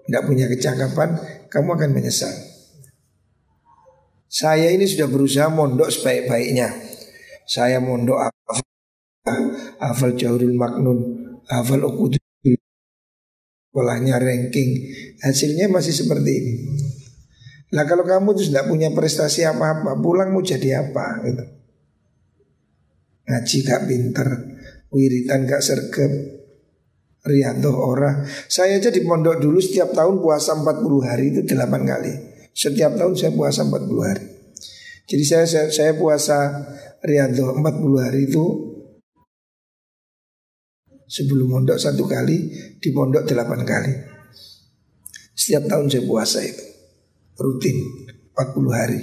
tidak 0.06 0.24
punya 0.30 0.46
kecakapan, 0.46 1.18
kamu 1.50 1.70
akan 1.74 1.90
menyesal. 1.90 2.34
Saya 4.30 4.70
ini 4.70 4.86
sudah 4.86 5.10
berusaha 5.10 5.50
mondok 5.50 5.90
sebaik-baiknya. 5.90 6.70
Saya 7.50 7.82
mondok 7.82 8.30
hafal, 8.30 8.62
hafal 9.84 10.14
Jahurul 10.20 10.56
Maknun, 10.56 11.00
hafal 11.48 11.84
Ukudul 11.88 12.20
sekolahnya 13.74 14.22
ranking 14.22 14.70
hasilnya 15.18 15.66
masih 15.66 15.98
seperti 15.98 16.30
ini. 16.30 16.54
Nah 17.74 17.90
kalau 17.90 18.06
kamu 18.06 18.38
tuh 18.38 18.46
tidak 18.46 18.70
punya 18.70 18.94
prestasi 18.94 19.50
apa-apa, 19.50 19.98
pulang 19.98 20.30
mau 20.30 20.46
jadi 20.46 20.86
apa 20.86 21.26
gitu. 21.26 21.44
Ngaji 23.24 23.58
gak 23.66 23.82
pinter, 23.90 24.28
wiritan 24.94 25.50
gak 25.50 25.66
sergap, 25.66 26.12
rianto 27.26 27.74
ora. 27.74 28.22
Saya 28.46 28.78
aja 28.78 28.94
di 28.94 29.02
pondok 29.02 29.42
dulu 29.42 29.58
setiap 29.58 29.90
tahun 29.90 30.22
puasa 30.22 30.54
40 30.54 31.10
hari 31.10 31.34
itu 31.34 31.42
8 31.42 31.66
kali. 31.66 32.14
Setiap 32.54 32.94
tahun 32.94 33.18
saya 33.18 33.34
puasa 33.34 33.66
40 33.66 34.06
hari. 34.06 34.26
Jadi 35.10 35.24
saya 35.26 35.46
saya, 35.50 35.68
saya 35.74 35.92
puasa 35.98 36.38
rianto 37.02 37.58
40 37.58 38.06
hari 38.06 38.30
itu 38.30 38.73
Sebelum 41.14 41.54
mondok 41.54 41.78
satu 41.78 42.10
kali 42.10 42.50
Di 42.82 42.90
pondok 42.90 43.30
delapan 43.30 43.62
kali 43.62 43.94
Setiap 45.38 45.70
tahun 45.70 45.94
saya 45.94 46.04
puasa 46.10 46.42
itu 46.42 46.66
Rutin 47.38 47.78
40 48.34 48.74
hari 48.74 49.02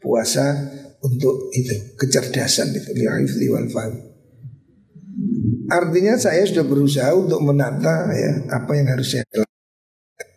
Puasa 0.00 0.56
untuk 1.04 1.52
itu 1.52 1.92
Kecerdasan 2.00 2.72
itu 2.72 2.96
Li'ifli 2.96 3.52
wal 3.52 3.68
Artinya 5.70 6.18
saya 6.18 6.42
sudah 6.42 6.66
berusaha 6.66 7.14
untuk 7.14 7.38
menata 7.46 8.10
ya 8.10 8.42
apa 8.50 8.74
yang 8.74 8.90
harus 8.90 9.14
saya 9.14 9.22
lakukan. 9.30 10.28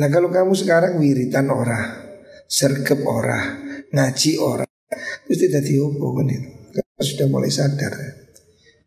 Nah 0.00 0.08
kalau 0.08 0.32
kamu 0.32 0.56
sekarang 0.56 0.96
wiritan 0.96 1.52
ora, 1.52 2.08
sergep 2.48 3.04
ora, 3.04 3.60
ngaji 3.92 4.40
ora, 4.40 4.64
terus 5.28 5.38
tidak 5.44 5.68
diopo 5.68 6.16
kan 6.16 6.32
itu. 6.32 6.50
Kamu 6.72 7.02
sudah 7.04 7.26
mulai 7.28 7.52
sadar. 7.52 8.23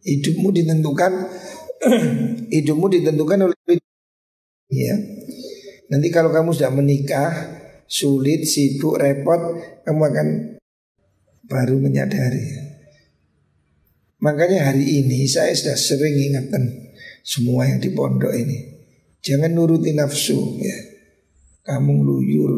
Hidupmu 0.07 0.55
ditentukan, 0.55 1.11
hidupmu 2.55 2.87
ditentukan 2.87 3.51
oleh 3.51 3.57
ya. 4.71 4.95
Nanti 5.91 6.07
kalau 6.07 6.31
kamu 6.31 6.55
sudah 6.55 6.71
menikah, 6.71 7.31
sulit, 7.91 8.47
sibuk, 8.47 8.95
repot, 8.95 9.59
kamu 9.83 10.01
akan 10.07 10.27
baru 11.51 11.75
menyadari. 11.79 12.47
Makanya 14.23 14.71
hari 14.71 15.03
ini 15.03 15.27
saya 15.27 15.51
sudah 15.51 15.75
sering 15.75 16.15
ingatkan 16.15 16.63
semua 17.21 17.67
yang 17.67 17.83
di 17.83 17.91
pondok 17.91 18.31
ini. 18.31 18.79
Jangan 19.19 19.51
nuruti 19.51 19.91
nafsu 19.91 20.55
ya 20.63 20.97
kamu 21.67 21.93
luyur, 21.99 22.51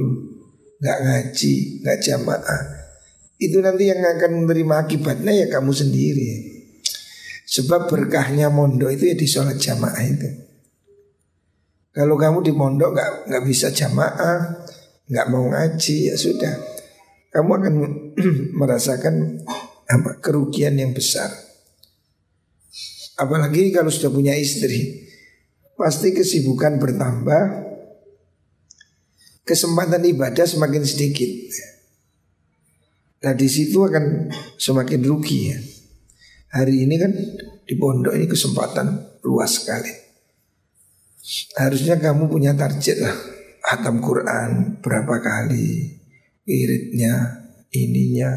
nggak 0.77 0.99
ngaji, 1.01 1.81
nggak 1.81 1.97
jamaah, 1.97 2.63
itu 3.41 3.57
nanti 3.57 3.89
yang 3.89 4.05
akan 4.05 4.45
menerima 4.45 4.75
akibatnya 4.85 5.33
ya 5.33 5.47
kamu 5.49 5.73
sendiri. 5.73 6.58
Sebab 7.49 7.89
berkahnya 7.89 8.53
mondok 8.53 8.93
itu 8.93 9.09
ya 9.09 9.15
di 9.17 9.25
sholat 9.25 9.57
jamaah 9.57 10.05
itu. 10.05 10.29
Kalau 11.89 12.13
kamu 12.13 12.45
di 12.45 12.53
mondok 12.53 12.93
nggak 12.93 13.11
nggak 13.25 13.43
bisa 13.49 13.73
jamaah, 13.73 14.69
nggak 15.09 15.27
mau 15.33 15.49
ngaji 15.49 16.13
ya 16.13 16.15
sudah, 16.15 16.53
kamu 17.33 17.49
akan 17.49 17.73
merasakan 18.61 19.41
apa 19.89 20.21
kerugian 20.21 20.77
yang 20.77 20.93
besar. 20.93 21.33
Apalagi 23.17 23.73
kalau 23.73 23.89
sudah 23.89 24.13
punya 24.13 24.37
istri, 24.37 25.09
pasti 25.73 26.13
kesibukan 26.13 26.77
bertambah, 26.77 27.43
kesempatan 29.41 30.05
ibadah 30.05 30.45
semakin 30.45 30.85
sedikit. 30.85 31.33
Nah 33.25 33.33
di 33.33 33.49
situ 33.49 33.81
akan 33.81 34.29
semakin 34.61 35.01
rugi 35.01 35.39
ya. 35.49 35.59
Hari 36.49 36.89
ini 36.89 36.95
kan 36.97 37.13
di 37.61 37.77
pondok 37.77 38.17
ini 38.17 38.25
kesempatan 38.25 39.21
luas 39.21 39.61
sekali. 39.61 39.93
Harusnya 41.61 42.01
kamu 42.01 42.25
punya 42.25 42.57
target 42.57 42.97
lah. 43.05 43.13
Hatam 43.69 44.01
Quran 44.01 44.81
berapa 44.81 45.21
kali, 45.21 45.93
iritnya, 46.49 47.45
ininya. 47.69 48.33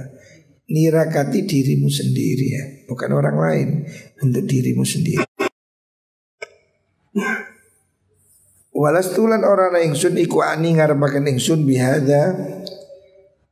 Nirakati 0.73 1.45
dirimu 1.49 1.89
sendiri 1.89 2.47
ya, 2.53 2.65
bukan 2.89 3.11
orang 3.17 3.37
lain 3.37 3.69
untuk 4.21 4.45
dirimu 4.45 4.85
sendiri. 4.85 5.25
Walas 8.73 9.13
tulan 9.13 9.45
orang 9.45 9.77
ingsun 9.85 10.17
iku 10.17 10.41
ani 10.41 10.77
ngarepaken 10.77 11.29
ingsun 11.37 11.69
bihada 11.69 12.33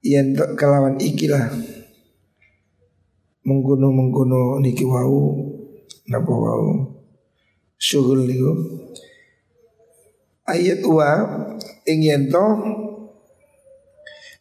yen 0.01 0.33
kelawan 0.57 0.96
ikilah 0.96 1.53
mengguno 3.50 3.90
mengguno 3.90 4.62
niki 4.62 4.86
wau. 4.86 5.34
Napa 6.06 6.30
wau? 6.30 6.86
Syughul 7.74 8.30
niku. 8.30 8.54
Ayat 10.46 10.86
wa 10.86 11.10
ing 11.86 12.06
yen 12.06 12.30
to 12.30 12.46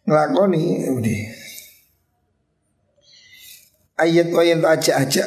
nglakoni 0.10 0.90
ayat 4.00 4.30
wa 4.34 4.42
yen 4.42 4.66
aja-aja 4.66 5.24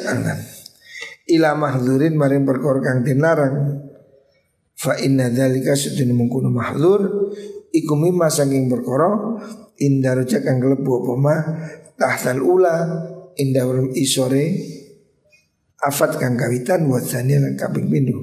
ila 1.31 1.55
mahzurin 1.55 2.19
maring 2.19 2.43
perkara 2.43 2.83
kang 2.83 2.99
dilarang 3.07 3.79
Fa 4.73 4.99
inna 4.99 5.31
dzalika 5.31 5.79
sedene 5.79 6.11
mengkono 6.11 6.51
mahdzur 6.51 7.31
iku 7.71 7.93
mimma 7.95 8.27
saking 8.27 8.67
perkara 8.67 9.39
indaruja 9.79 10.43
kang 10.43 10.59
klebu 10.59 10.91
apa 11.15 11.35
tahtal 11.95 12.43
ula 12.43 12.75
indah 13.39 13.67
isore 13.97 14.45
afat 15.83 16.15
kang 16.15 16.39
kawitan 16.39 16.87
wa 16.87 16.99
tsania 17.01 17.43
lan 17.43 17.59
kaping 17.59 17.91
pindho. 17.91 18.19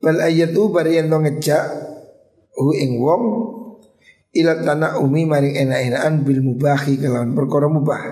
Wal 0.00 0.20
ayatu 0.20 0.72
bari 0.72 1.00
yen 1.00 1.08
ngejak 1.12 1.64
hu 2.56 2.72
ing 2.76 3.00
wong 3.00 3.22
ila 4.34 4.52
tanah 4.60 5.00
umi 5.00 5.24
maring 5.24 5.56
enak-enakan 5.56 6.14
bil 6.26 6.40
mubahi 6.42 7.00
kelawan 7.00 7.32
perkara 7.32 7.68
mubah. 7.70 8.02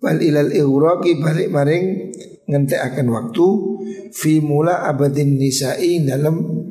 Wal 0.00 0.18
ilal 0.20 0.52
ihraqi 0.52 1.20
balik 1.20 1.48
maring 1.52 1.84
akan 2.50 3.06
waktu 3.14 3.46
fi 4.10 4.42
mula 4.42 4.82
abadin 4.90 5.38
nisa'i 5.38 6.02
dalam 6.02 6.66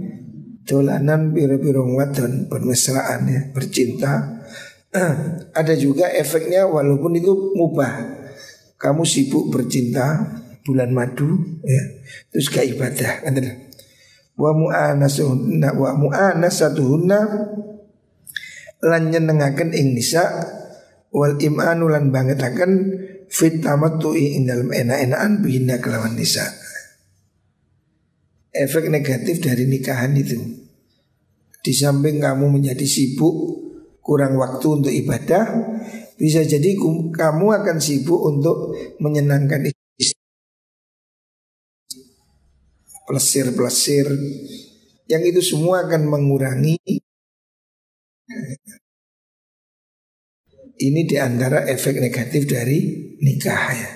dolanan 0.68 1.32
biro-biro 1.32 1.88
wadon 1.88 2.52
bermesraan 2.52 3.22
ya 3.32 3.42
bercinta 3.56 4.39
ada 5.60 5.74
juga 5.78 6.10
efeknya 6.10 6.66
walaupun 6.66 7.14
itu 7.18 7.54
mubah 7.54 8.20
kamu 8.80 9.04
sibuk 9.06 9.54
bercinta 9.54 10.38
bulan 10.66 10.90
madu 10.94 11.62
ya 11.62 11.84
terus 12.34 12.50
gak 12.50 12.66
ibadah 12.74 13.26
wa 14.40 14.52
mu'anasuhunna 14.56 15.76
wa 15.76 15.92
mu'anasatuhunna 16.00 17.20
lan 18.80 19.04
nyenengaken 19.12 19.76
ing 19.76 20.00
nisa 20.00 20.24
wal 21.12 21.36
imanu 21.36 21.92
lan 21.92 22.14
bangetaken 22.14 22.72
fit 23.28 23.60
tamattu'i 23.60 24.40
ing 24.40 24.48
dalam 24.48 24.72
enak-enakan 24.72 25.44
bina 25.44 25.78
kelawan 25.84 26.16
nisa. 26.16 26.48
Efek 28.50 28.90
negatif 28.90 29.44
dari 29.44 29.70
nikahan 29.70 30.18
itu 30.18 30.40
di 31.60 31.74
samping 31.76 32.18
kamu 32.18 32.50
menjadi 32.50 32.82
sibuk 32.88 33.69
kurang 34.10 34.42
waktu 34.42 34.66
untuk 34.66 34.90
ibadah 34.90 35.46
bisa 36.18 36.42
jadi 36.42 36.74
kamu 37.14 37.46
akan 37.62 37.78
sibuk 37.78 38.18
untuk 38.26 38.74
menyenangkan 38.98 39.70
istri 39.70 40.18
plesir-plesir 43.06 44.10
yang 45.06 45.22
itu 45.22 45.42
semua 45.46 45.86
akan 45.86 46.10
mengurangi 46.10 46.78
ini 50.80 51.02
di 51.06 51.18
antara 51.20 51.66
efek 51.66 52.00
negatif 52.00 52.48
dari 52.48 53.14
nikah 53.20 53.64
ya. 53.74 53.92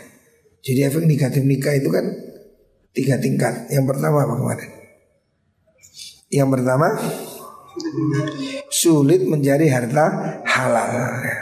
Jadi 0.63 0.80
efek 0.84 1.04
negatif 1.06 1.41
nikah 1.45 1.73
itu 1.78 1.89
kan 1.93 2.06
tiga 2.91 3.21
tingkat. 3.21 3.69
Yang 3.71 3.86
pertama 3.95 4.28
apa 4.28 4.36
kemarin? 4.36 4.71
Yang 6.34 6.49
pertama 6.49 6.88
sulit 8.69 9.25
mencari 9.25 9.69
harta 9.69 10.39
halal. 10.45 10.91
Ya. 11.23 11.38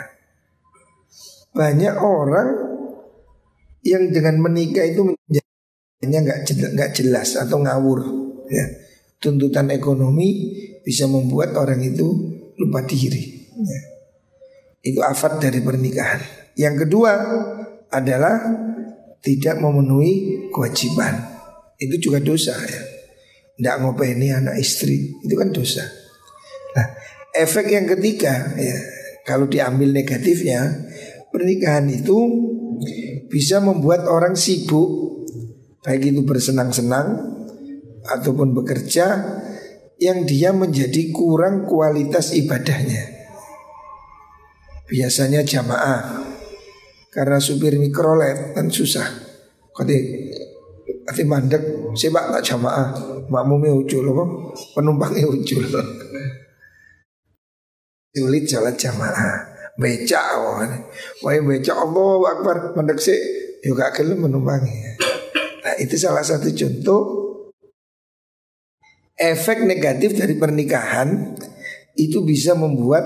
Banyak 1.51 1.95
orang 1.99 2.49
yang 3.83 4.13
dengan 4.13 4.39
menikah 4.39 4.85
itu 4.87 5.03
menjadinya 5.03 6.19
nggak 6.23 6.39
nggak 6.77 6.91
jelas 6.95 7.35
atau 7.35 7.59
ngawur. 7.59 7.99
Ya. 8.47 8.65
Tuntutan 9.21 9.69
ekonomi 9.69 10.57
bisa 10.81 11.05
membuat 11.05 11.53
orang 11.53 11.81
itu 11.83 12.07
lupa 12.57 12.81
diri. 12.87 13.51
Ya. 13.53 13.81
Itu 14.81 14.99
afat 15.05 15.37
dari 15.43 15.61
pernikahan. 15.61 16.21
Yang 16.57 16.87
kedua 16.87 17.11
adalah 17.91 18.41
tidak 19.21 19.61
memenuhi 19.61 20.47
kewajiban. 20.49 21.21
Itu 21.77 22.09
juga 22.09 22.17
dosa 22.21 22.57
ya. 22.57 22.81
Tidak 23.61 23.75
ngopeni 23.85 24.33
anak 24.33 24.57
istri 24.57 25.21
itu 25.21 25.33
kan 25.37 25.53
dosa. 25.53 26.00
Efek 27.31 27.71
yang 27.71 27.87
ketiga 27.87 28.51
ya, 28.59 28.77
kalau 29.23 29.47
diambil 29.47 29.95
negatifnya, 29.95 30.67
pernikahan 31.31 31.87
itu 31.87 32.17
bisa 33.31 33.63
membuat 33.63 34.03
orang 34.09 34.35
sibuk 34.35 35.23
baik 35.81 36.11
itu 36.13 36.21
bersenang-senang 36.27 37.31
ataupun 38.05 38.51
bekerja 38.51 39.39
yang 40.01 40.25
dia 40.27 40.51
menjadi 40.51 41.13
kurang 41.13 41.63
kualitas 41.69 42.33
ibadahnya. 42.35 43.21
Biasanya 44.91 45.47
jamaah 45.47 46.27
Karena 47.07 47.39
supir 47.39 47.79
mikrolet 47.79 48.51
kan 48.51 48.67
susah. 48.67 49.07
Kati 49.71 51.23
mandek 51.23 51.95
Sebab 51.95 52.35
tak 52.35 52.43
jamaah 52.43 52.91
Makmumnya 53.31 53.71
ucul 53.71 54.03
Penumpangnya 54.75 55.31
ucul 55.31 55.63
Sulit 58.11 58.43
jalan 58.47 58.75
jamaah. 58.75 59.51
Becak 59.79 60.25
Wah 61.23 61.39
becak 61.39 61.77
Allah 61.79 62.11
Akbar. 62.35 62.75
Mandek 62.75 62.99
sih 62.99 63.17
Juga 63.63 63.89
kelem 63.95 64.27
menumpangi. 64.27 64.99
Nah 65.61 65.75
itu 65.79 65.95
salah 65.95 66.25
satu 66.25 66.51
contoh 66.51 67.01
Efek 69.15 69.63
negatif 69.63 70.17
dari 70.17 70.35
pernikahan 70.35 71.37
Itu 71.95 72.25
bisa 72.27 72.57
membuat 72.57 73.05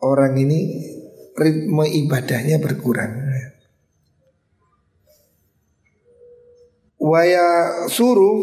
orang 0.00 0.38
ini 0.38 0.60
ritme 1.36 1.84
ibadahnya 1.84 2.56
berkurang. 2.58 3.12
Waya 6.96 7.46
suruh 7.92 8.40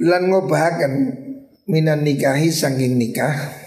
lan 0.00 0.32
ngobahaken 0.32 0.92
minan 1.64 2.04
nikahi 2.04 2.52
sanging 2.52 3.00
nikah 3.00 3.64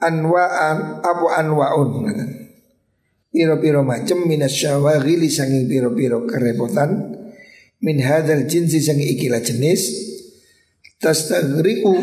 anwaan 0.00 1.04
apa 1.04 1.26
anwaun? 1.40 2.08
Piro-piro 3.30 3.86
macem 3.86 4.26
minas 4.26 4.58
syawagili 4.58 5.30
sanging 5.30 5.70
piro-piro 5.70 6.26
kerepotan 6.26 7.14
min 7.78 8.02
hadal 8.02 8.42
jinsi 8.50 8.82
sanging 8.82 9.06
ikilah 9.14 9.38
jenis 9.38 9.86
tastagriku 10.98 11.94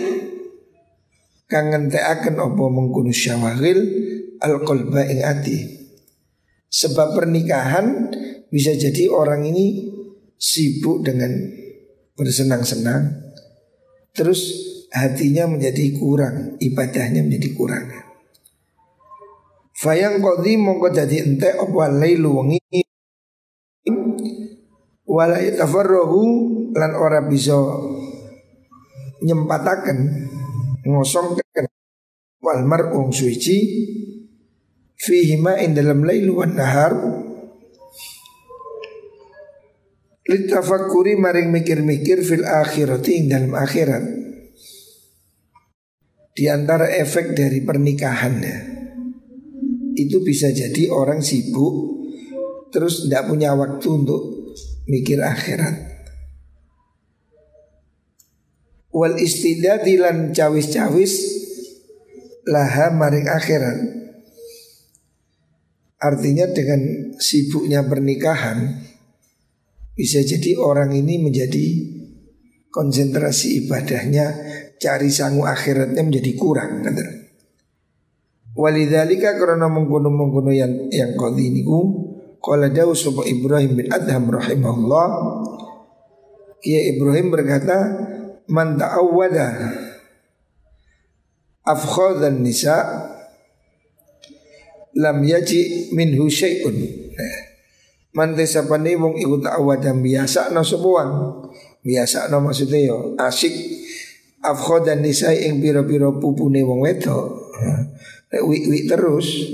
kangen 1.52 1.91
teaken 1.91 2.39
opo 2.39 2.71
mengkunu 2.71 3.12
syawagil 3.12 3.76
al 4.39 4.63
qalba 4.63 5.04
ing 5.04 5.19
ati. 5.26 5.58
Sebab 6.67 7.15
pernikahan 7.15 8.12
bisa 8.47 8.76
jadi 8.76 9.12
orang 9.12 9.43
ini 9.47 9.91
sibuk 10.39 11.04
dengan 11.04 11.32
bersenang-senang 12.15 13.26
Terus 14.17 14.41
hatinya 14.89 15.45
menjadi 15.45 15.93
kurang, 15.93 16.58
ibadahnya 16.58 17.21
menjadi 17.21 17.53
kurang. 17.53 17.86
Fayang 19.77 20.17
kodi 20.25 20.58
mongko 20.58 20.89
jadi 20.89 21.21
ente 21.21 21.53
apa 21.53 21.86
lailu 21.93 22.41
wengi. 22.41 22.82
Wala 25.06 25.38
yatafarrahu 25.38 26.21
lan 26.73 26.91
ora 26.97 27.30
bisa 27.30 27.53
nyempataken 29.21 29.97
ngosongken. 30.82 31.69
Wal 32.41 32.65
mar'ung 32.65 33.13
suci. 33.13 33.58
Fihi 34.97 35.38
ma 35.38 35.62
in 35.62 35.77
dalam 35.77 36.01
lailu 36.01 36.41
wan 36.41 36.58
nahar 36.58 36.97
litafakuri 40.27 41.15
maring 41.15 41.49
mikir-mikir 41.49 42.19
fil 42.21 42.43
akhirati 42.43 43.25
dalam 43.25 43.55
akhirat. 43.55 44.03
Di 46.37 46.45
antara 46.51 46.91
efek 46.91 47.33
dari 47.33 47.63
pernikahannya. 47.63 48.77
Itu 49.97 50.21
bisa 50.21 50.53
jadi 50.53 50.93
orang 50.93 51.25
sibuk 51.25 51.97
terus 52.69 53.07
tidak 53.07 53.25
punya 53.33 53.57
waktu 53.57 53.87
untuk 53.89 54.53
mikir 54.85 55.17
akhirat. 55.25 55.97
Wal 58.93 59.17
istidadilan 59.17 60.37
cawis-cawis 60.37 61.13
laha 62.45 62.93
maring 62.93 63.25
akhirat. 63.25 63.77
Artinya 65.97 66.45
dengan 66.53 67.13
sibuknya 67.17 67.81
pernikahan 67.81 68.87
bisa 69.97 70.21
jadi 70.21 70.62
orang 70.62 70.93
ini 70.93 71.17
menjadi 71.17 71.65
konsentrasi 72.69 73.65
ibadahnya 73.65 74.29
cari 74.77 75.10
sangu 75.10 75.49
akhiratnya 75.49 76.05
menjadi 76.05 76.38
kurang 76.38 76.86
kata. 76.86 77.25
Walidhalika 78.53 79.38
karena 79.41 79.65
menggunung 79.65 80.13
menggunung 80.13 80.53
yang 80.53 80.89
yang 80.93 81.17
kau 81.17 81.33
ini 81.33 81.62
ku 81.65 82.05
Qala 82.38 82.69
dawu 82.69 82.93
Ibrahim 83.25 83.77
bin 83.77 83.89
Adham 83.89 84.29
rahimahullah 84.29 85.07
Kia 86.62 86.81
Ibrahim 86.93 87.33
berkata 87.33 87.77
Man 88.49 88.77
ta'awwada 88.77 89.73
Afkhadan 91.67 92.41
nisa 92.41 92.77
lam 94.97 95.21
yaji 95.21 95.93
minhu 95.93 96.25
syai'un. 96.31 97.06
Nah, 98.17 98.25
man 98.25 98.34
desapane 98.34 98.97
wong 98.97 99.13
tak 99.45 99.62
awadam 99.62 100.01
biasa 100.01 100.49
no 100.49 100.65
sebuang. 100.65 101.10
Biasa 101.86 102.34
no 102.34 102.41
maksudnya 102.41 102.89
yo 102.89 103.13
asik. 103.13 103.53
Afkhodan 104.41 105.06
nisa 105.06 105.30
ing 105.34 105.62
piro-piro 105.62 106.17
pupune 106.17 106.65
wong 106.65 106.82
wedok. 106.82 107.53
Nek 108.34 108.41
wik-wik 108.41 108.89
terus. 108.89 109.53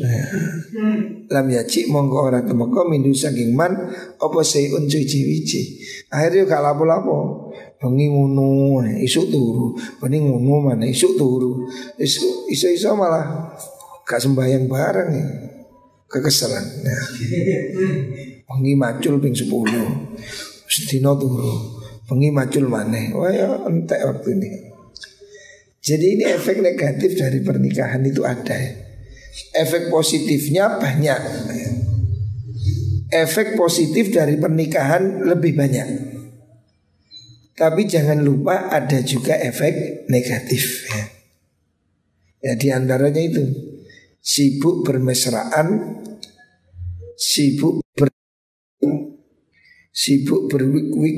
Lam 1.28 1.46
yaci 1.52 1.92
mongko 1.92 2.32
ora 2.32 2.40
temeka 2.40 2.88
mindu 2.88 3.12
saking 3.12 3.54
man 3.54 3.76
Apa 4.18 4.40
sayun 4.42 4.90
cuci-wici 4.90 5.84
Akhirnya 6.08 6.48
gak 6.48 6.64
lapo-lapo. 6.64 7.52
Bengi 7.84 8.08
ngunu 8.08 8.80
isuk 9.04 9.28
turu. 9.28 9.76
Bengi 10.00 10.24
ngunu 10.24 10.72
mana 10.72 10.88
isuk 10.88 11.20
turu. 11.20 11.68
Isu-isu 12.00 12.96
malah 12.96 13.52
Gak 14.08 14.20
sembahyang 14.24 14.72
bareng. 14.72 15.10
Ya. 15.12 15.28
Kekesalan 16.14 16.62
nah. 16.86 17.02
Pengi 18.44 18.74
macul 18.76 19.20
ping 19.20 19.36
sepuluh. 19.36 20.16
Sedino 20.68 21.16
turu. 21.16 21.84
Pengi 22.08 22.30
macul 22.30 22.68
maneh. 22.68 23.14
Wah 23.16 23.32
ya 23.32 23.48
entek 23.68 24.02
waktu 24.04 24.28
ini. 24.40 24.50
Jadi 25.84 26.06
ini 26.16 26.24
efek 26.24 26.64
negatif 26.64 27.20
dari 27.20 27.44
pernikahan 27.44 28.04
itu 28.08 28.24
ada. 28.24 28.56
Ya 28.56 28.84
Efek 29.54 29.90
positifnya 29.90 30.78
banyak. 30.78 31.20
Efek 33.14 33.58
positif 33.58 34.10
dari 34.10 34.38
pernikahan 34.38 35.26
lebih 35.26 35.54
banyak. 35.54 35.88
Tapi 37.54 37.86
jangan 37.86 38.18
lupa 38.26 38.74
ada 38.74 38.98
juga 39.06 39.38
efek 39.38 40.06
negatif 40.10 40.90
ya. 40.90 41.06
Ya 42.44 42.54
di 42.58 42.68
antaranya 42.74 43.22
itu. 43.22 43.46
Sibuk 44.24 44.88
bermesraan, 44.88 46.00
sibuk 47.20 47.83
sibuk 49.94 50.50
berwik-wik. 50.50 51.18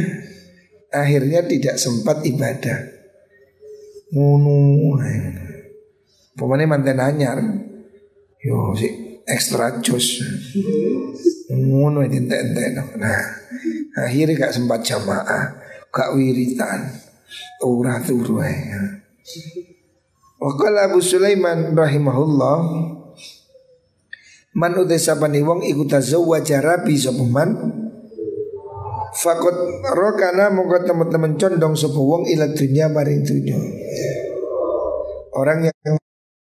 Akhirnya 1.00 1.46
tidak 1.46 1.78
sempat 1.78 2.26
ibadah. 2.26 2.78
Ngunu. 4.10 4.98
Pemane 6.34 6.66
manten 6.66 6.98
anyar. 6.98 7.38
Yo 8.42 8.74
si 8.74 8.90
ekstra 9.22 9.78
jos. 9.78 10.24
Ngono 11.50 12.02
ente-ente. 12.02 12.74
Nah, 12.98 13.22
akhirnya 14.02 14.48
gak 14.48 14.54
sempat 14.54 14.82
jamaah, 14.82 15.62
gak 15.94 16.10
wiritan. 16.18 16.90
Ora 17.62 18.02
turu 18.02 18.42
Waqala 20.40 20.88
Abu 20.88 21.04
Sulaiman 21.04 21.76
rahimahullah 21.76 22.56
Man 24.50 24.74
udesa 24.74 25.14
pani 25.14 25.46
wong 25.46 25.62
iku 25.62 25.86
tazawwaja 25.86 26.58
rabi 26.58 26.98
sapa 26.98 27.22
man? 27.22 27.54
Fakot 29.14 29.54
rokana 29.94 30.50
mongko 30.50 30.90
teman-teman 30.90 31.38
condong 31.38 31.78
sapa 31.78 31.98
wong 31.98 32.26
ila 32.30 32.50
dunya 32.54 32.86
maring 32.90 33.22
dunya 33.26 33.58
Orang 35.34 35.70
yang 35.70 35.98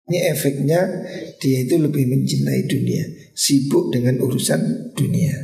ini 0.09 0.25
efeknya 0.25 1.05
dia 1.37 1.69
itu 1.69 1.77
lebih 1.77 2.09
mencintai 2.09 2.65
dunia. 2.65 3.05
Sibuk 3.37 3.93
dengan 3.93 4.17
urusan 4.25 4.93
dunia. 4.97 5.37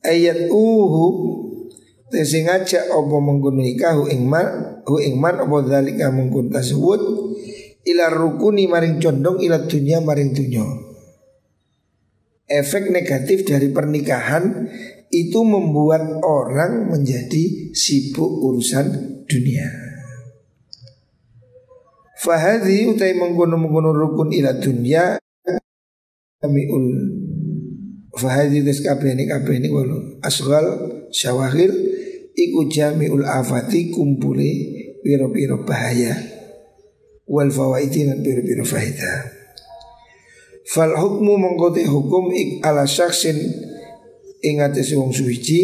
Ayat 0.00 0.48
uhu 0.48 1.06
Tesi 2.08 2.44
ngajak 2.44 2.92
opo 2.92 3.20
menggunai 3.20 3.76
kahu 3.76 4.08
ingman 4.12 4.80
Hu 4.84 5.00
ingman 5.00 5.40
opo 5.40 5.64
dalika 5.64 6.12
menggun 6.12 6.52
tasawud 6.52 7.00
Ila 7.88 8.12
rukuni 8.12 8.68
maring 8.68 9.00
condong 9.00 9.40
ila 9.40 9.64
dunia 9.64 10.04
maring 10.04 10.36
dunia 10.36 10.93
Efek 12.54 12.94
negatif 12.94 13.42
dari 13.42 13.74
pernikahan 13.74 14.70
Itu 15.10 15.42
membuat 15.42 16.22
orang 16.22 16.90
menjadi 16.90 17.74
sibuk 17.74 18.42
urusan 18.42 19.14
dunia. 19.26 19.66
Fahadi 22.18 22.86
utai 22.86 23.14
menggunung 23.14 23.66
menggunung 23.66 23.94
rukun 23.94 24.30
ila 24.34 24.58
dunia 24.58 25.18
Kamiul 26.38 26.86
Fahadi 28.14 28.62
tes 28.62 28.78
kabeh 28.82 29.18
ini 29.18 29.26
kabeh 29.26 29.58
ini 29.58 29.68
walu 29.74 30.22
Asgal 30.22 30.66
syawahil 31.10 31.74
iku 32.34 32.66
jamiul 32.70 33.26
afati 33.26 33.90
kumpule 33.94 34.50
piro-piro 35.02 35.62
bahaya. 35.62 36.14
Wal 37.24 37.50
fawaiti 37.50 38.06
dan 38.06 38.22
piro-piro 38.22 38.62
faida 38.66 39.43
fal 40.64 40.96
hukmu 40.96 41.36
mengkoti 41.36 41.84
hukum 41.84 42.32
ik 42.32 42.64
ala 42.64 42.88
syaksin 42.88 43.36
ingat 44.44 44.76
si 44.80 44.94
wong 44.96 45.12
suci. 45.12 45.60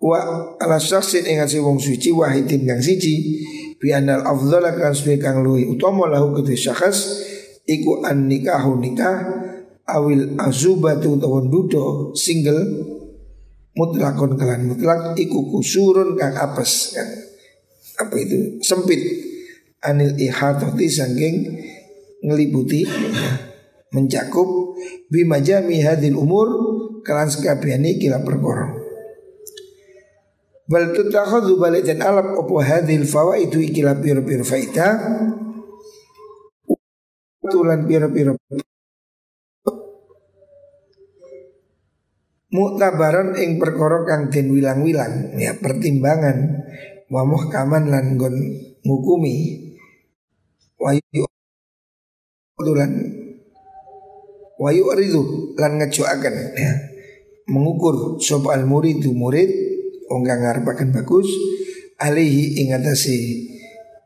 Wa 0.00 0.18
ala 0.58 0.80
syaksin 0.80 1.26
ingat 1.26 1.54
si 1.54 1.58
wong 1.62 1.78
suci 1.78 2.10
wahidin 2.10 2.66
kang 2.66 2.82
siji. 2.82 3.46
Bi 3.80 3.94
anal 3.96 4.26
afdhal 4.26 4.66
kan 4.76 4.92
suwe 4.92 5.16
kang 5.16 5.40
luwi 5.40 5.64
utama 5.64 6.04
lahu 6.10 6.36
kedhe 6.36 6.52
syakhs 6.52 7.24
iku 7.64 8.04
an 8.04 8.28
nikahu 8.28 8.76
nikah 8.76 9.24
awil 9.88 10.36
azubatu 10.36 11.16
tawon 11.16 11.48
dudo 11.48 12.12
single 12.12 12.60
mutlakon 13.72 14.36
kalan 14.36 14.68
mutlak 14.68 15.16
iku 15.16 15.48
kusurun 15.48 16.18
kang 16.18 16.36
apes. 16.36 16.92
Kan 16.92 17.08
apa 18.00 18.14
itu? 18.20 18.60
Sempit. 18.60 19.00
Anil 19.80 20.12
ihatati 20.20 20.92
sangking 20.92 21.36
ngeliputi 22.20 22.84
mencakup 23.90 24.76
bimajami 25.10 25.82
hadil 25.82 26.14
umur 26.16 26.48
kelan 27.02 27.28
sekabiani 27.28 27.98
kila 27.98 28.22
perkara. 28.22 28.76
Bal 30.70 30.94
tutakhadhu 30.94 31.58
balik 31.58 31.82
dan 31.82 31.98
alap 31.98 32.30
opo 32.38 32.62
hadil 32.62 33.02
fawa 33.02 33.34
itu 33.34 33.58
ikilah 33.58 33.98
piro-piro 33.98 34.46
faida. 34.46 35.02
Tulan 37.42 37.90
piro-piro. 37.90 38.38
Muktabaran 42.50 43.38
ing 43.38 43.58
perkara 43.62 44.06
kang 44.06 44.30
den 44.30 44.50
wilang-wilang 44.50 45.38
ya 45.38 45.54
pertimbangan 45.58 46.66
wa 47.10 47.22
muhkaman 47.26 47.90
lan 47.90 48.14
gon 48.14 48.34
ngukumi. 48.86 49.66
Wayu 50.78 51.29
tulan 52.64 52.92
wayu 54.60 54.84
ridu 54.92 55.54
lan 55.56 55.80
ngejoaken 55.80 56.34
ya 56.56 56.72
mengukur 57.50 58.20
sop 58.20 58.48
al 58.52 58.68
murid 58.68 59.02
wong 60.06 60.22
kang 60.26 60.40
ngarepaken 60.44 60.94
bagus 60.94 61.28
alihi 62.00 62.64
ing 62.64 62.76
atase 62.76 63.50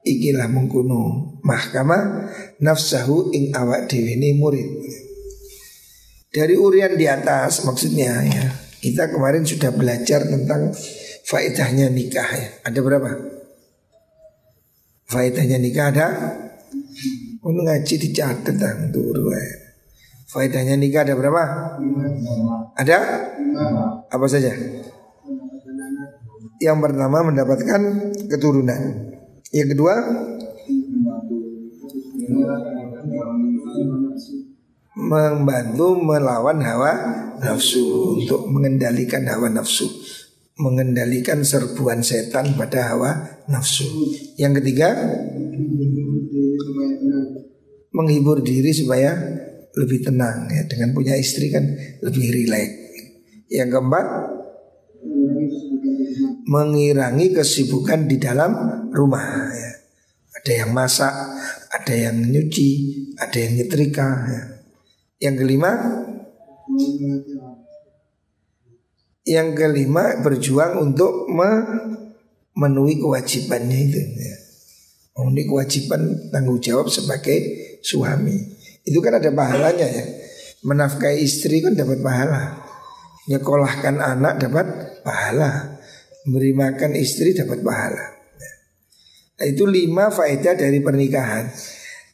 ikilah 0.04 0.46
mengkuno 0.52 1.34
mahkamah 1.40 2.28
nafsahu 2.60 3.32
ing 3.32 3.50
awak 3.56 3.88
dhewe 3.88 4.16
murid. 4.36 4.68
Dari 6.34 6.54
urian 6.58 6.94
di 6.98 7.06
atas 7.08 7.64
maksudnya 7.64 8.20
ya. 8.22 8.46
Kita 8.84 9.08
kemarin 9.08 9.48
sudah 9.48 9.72
belajar 9.72 10.28
tentang 10.28 10.76
faedahnya 11.24 11.88
nikah 11.88 12.28
ya. 12.36 12.48
Ada 12.68 12.84
berapa? 12.84 13.10
Faedahnya 15.08 15.56
nikah 15.56 15.88
ada? 15.88 16.08
Untuk 17.44 17.60
ngaji 17.60 17.94
dicatat 18.00 18.40
tentang 18.40 18.88
turu 18.88 19.28
ya. 19.28 19.44
Faedahnya 20.32 20.80
nikah 20.80 21.04
ada 21.04 21.14
berapa? 21.14 21.42
Ada? 22.74 22.98
Apa 24.08 24.26
saja? 24.26 24.50
Yang 26.58 26.78
pertama 26.80 27.20
mendapatkan 27.20 27.80
keturunan. 28.32 28.80
Yang 29.52 29.76
kedua 29.76 29.94
membantu 34.94 35.86
melawan 36.00 36.58
hawa 36.64 36.92
nafsu 37.44 38.16
untuk 38.18 38.48
mengendalikan 38.48 39.28
hawa 39.28 39.52
nafsu, 39.52 39.84
mengendalikan 40.56 41.44
serbuan 41.44 42.00
setan 42.00 42.56
pada 42.56 42.94
hawa 42.94 43.10
nafsu. 43.46 43.86
Yang 44.40 44.64
ketiga 44.64 44.88
menghibur 47.94 48.42
diri 48.42 48.74
supaya 48.74 49.14
lebih 49.74 50.06
tenang 50.06 50.50
ya 50.50 50.66
dengan 50.66 50.90
punya 50.94 51.14
istri 51.14 51.50
kan 51.50 51.62
lebih 52.02 52.26
rileks. 52.30 52.74
Yang 53.50 53.68
keempat 53.78 54.06
mengirangi 56.46 57.34
kesibukan 57.34 58.06
di 58.10 58.16
dalam 58.18 58.52
rumah 58.90 59.50
ya. 59.50 59.72
Ada 60.42 60.52
yang 60.66 60.70
masak, 60.76 61.14
ada 61.72 61.94
yang 61.94 62.18
nyuci, 62.20 62.70
ada 63.16 63.38
yang 63.38 63.52
nyetrika 63.62 64.08
ya. 64.28 64.42
Yang 65.30 65.34
kelima 65.46 65.70
Yang 69.24 69.48
kelima 69.56 70.20
berjuang 70.20 70.84
untuk 70.84 71.32
memenuhi 71.32 73.00
kewajibannya 73.00 73.78
itu 73.88 74.00
ya. 74.20 74.36
Memenuhi 75.16 75.48
kewajiban 75.48 76.02
tanggung 76.28 76.60
jawab 76.60 76.92
sebagai 76.92 77.40
suami. 77.84 78.40
Itu 78.84 79.04
kan 79.04 79.20
ada 79.20 79.28
pahalanya 79.28 79.84
ya. 79.84 80.04
Menafkahi 80.64 81.20
istri 81.20 81.60
kan 81.60 81.76
dapat 81.76 82.00
pahala. 82.00 82.64
Nyekolahkan 83.28 84.00
anak 84.00 84.40
dapat 84.40 84.66
pahala. 85.04 85.76
Memberi 86.24 86.56
makan 86.56 86.96
istri 86.96 87.36
dapat 87.36 87.60
pahala. 87.60 88.04
Nah 89.34 89.46
itu 89.46 89.68
lima 89.68 90.08
faedah 90.08 90.56
dari 90.56 90.80
pernikahan. 90.80 91.52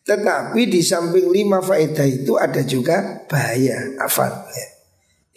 Tetapi 0.02 0.66
di 0.66 0.82
samping 0.82 1.30
lima 1.30 1.62
faedah 1.62 2.06
itu 2.06 2.34
ada 2.34 2.66
juga 2.66 3.22
bahaya 3.30 3.94
afal 4.02 4.30
ya. 4.50 4.68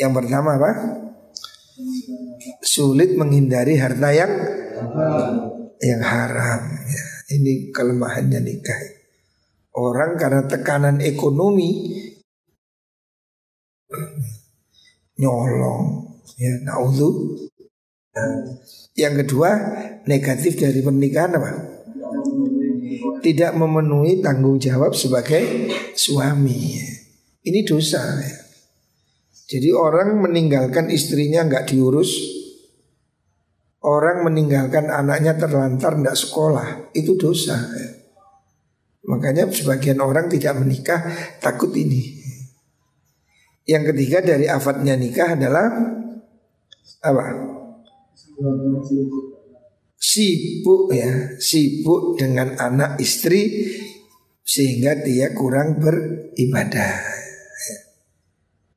Yang 0.06 0.12
pertama 0.18 0.58
apa? 0.58 0.72
Sulit 2.66 3.14
menghindari 3.14 3.78
harta 3.78 4.10
yang 4.10 4.34
yang 5.78 6.02
haram 6.02 6.62
ya. 6.90 7.06
Ini 7.38 7.70
kelemahannya 7.70 8.42
nikah 8.42 8.93
Orang 9.74 10.22
karena 10.22 10.46
tekanan 10.46 11.02
ekonomi 11.02 11.98
Nyolong 15.14 16.10
ya 16.42 16.54
naudhu 16.66 17.38
yang 18.94 19.18
kedua 19.26 19.50
negatif 20.06 20.62
dari 20.62 20.86
pernikahan 20.86 21.34
apa? 21.38 21.52
Tidak 23.26 23.58
memenuhi 23.58 24.22
tanggung 24.22 24.62
jawab 24.62 24.94
sebagai 24.94 25.70
suami. 25.98 26.78
Ini 27.42 27.60
dosa. 27.66 28.02
Ya. 28.22 28.38
Jadi 29.50 29.74
orang 29.74 30.22
meninggalkan 30.22 30.94
istrinya 30.94 31.42
nggak 31.42 31.74
diurus, 31.74 32.14
orang 33.82 34.30
meninggalkan 34.30 34.94
anaknya 34.94 35.36
terlantar 35.36 35.98
nggak 35.98 36.18
sekolah, 36.18 36.94
itu 36.94 37.18
dosa. 37.18 37.58
Ya. 37.58 38.03
Makanya 39.04 39.52
sebagian 39.52 40.00
orang 40.00 40.32
tidak 40.32 40.64
menikah 40.64 41.04
takut 41.44 41.76
ini. 41.76 42.24
Yang 43.68 43.92
ketiga 43.92 44.24
dari 44.24 44.48
afatnya 44.48 44.96
nikah 44.96 45.36
adalah 45.36 45.68
apa? 47.04 47.24
Sibuk 50.00 50.92
ya, 50.92 51.36
sibuk 51.40 52.20
dengan 52.20 52.56
anak 52.60 53.00
istri 53.00 53.72
sehingga 54.44 55.00
dia 55.00 55.32
kurang 55.32 55.80
beribadah. 55.80 57.24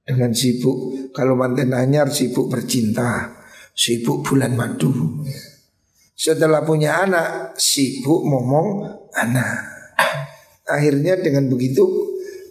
Dengan 0.07 0.31
sibuk, 0.31 1.11
kalau 1.11 1.35
manten 1.35 1.75
anyar 1.75 2.07
sibuk 2.15 2.47
bercinta, 2.47 3.43
sibuk 3.75 4.23
bulan 4.23 4.55
madu. 4.55 4.95
Setelah 6.15 6.63
punya 6.63 7.03
anak, 7.03 7.59
sibuk 7.59 8.23
ngomong 8.23 8.87
anak. 9.19 9.76
Akhirnya 10.67 11.19
dengan 11.23 11.47
begitu 11.47 11.87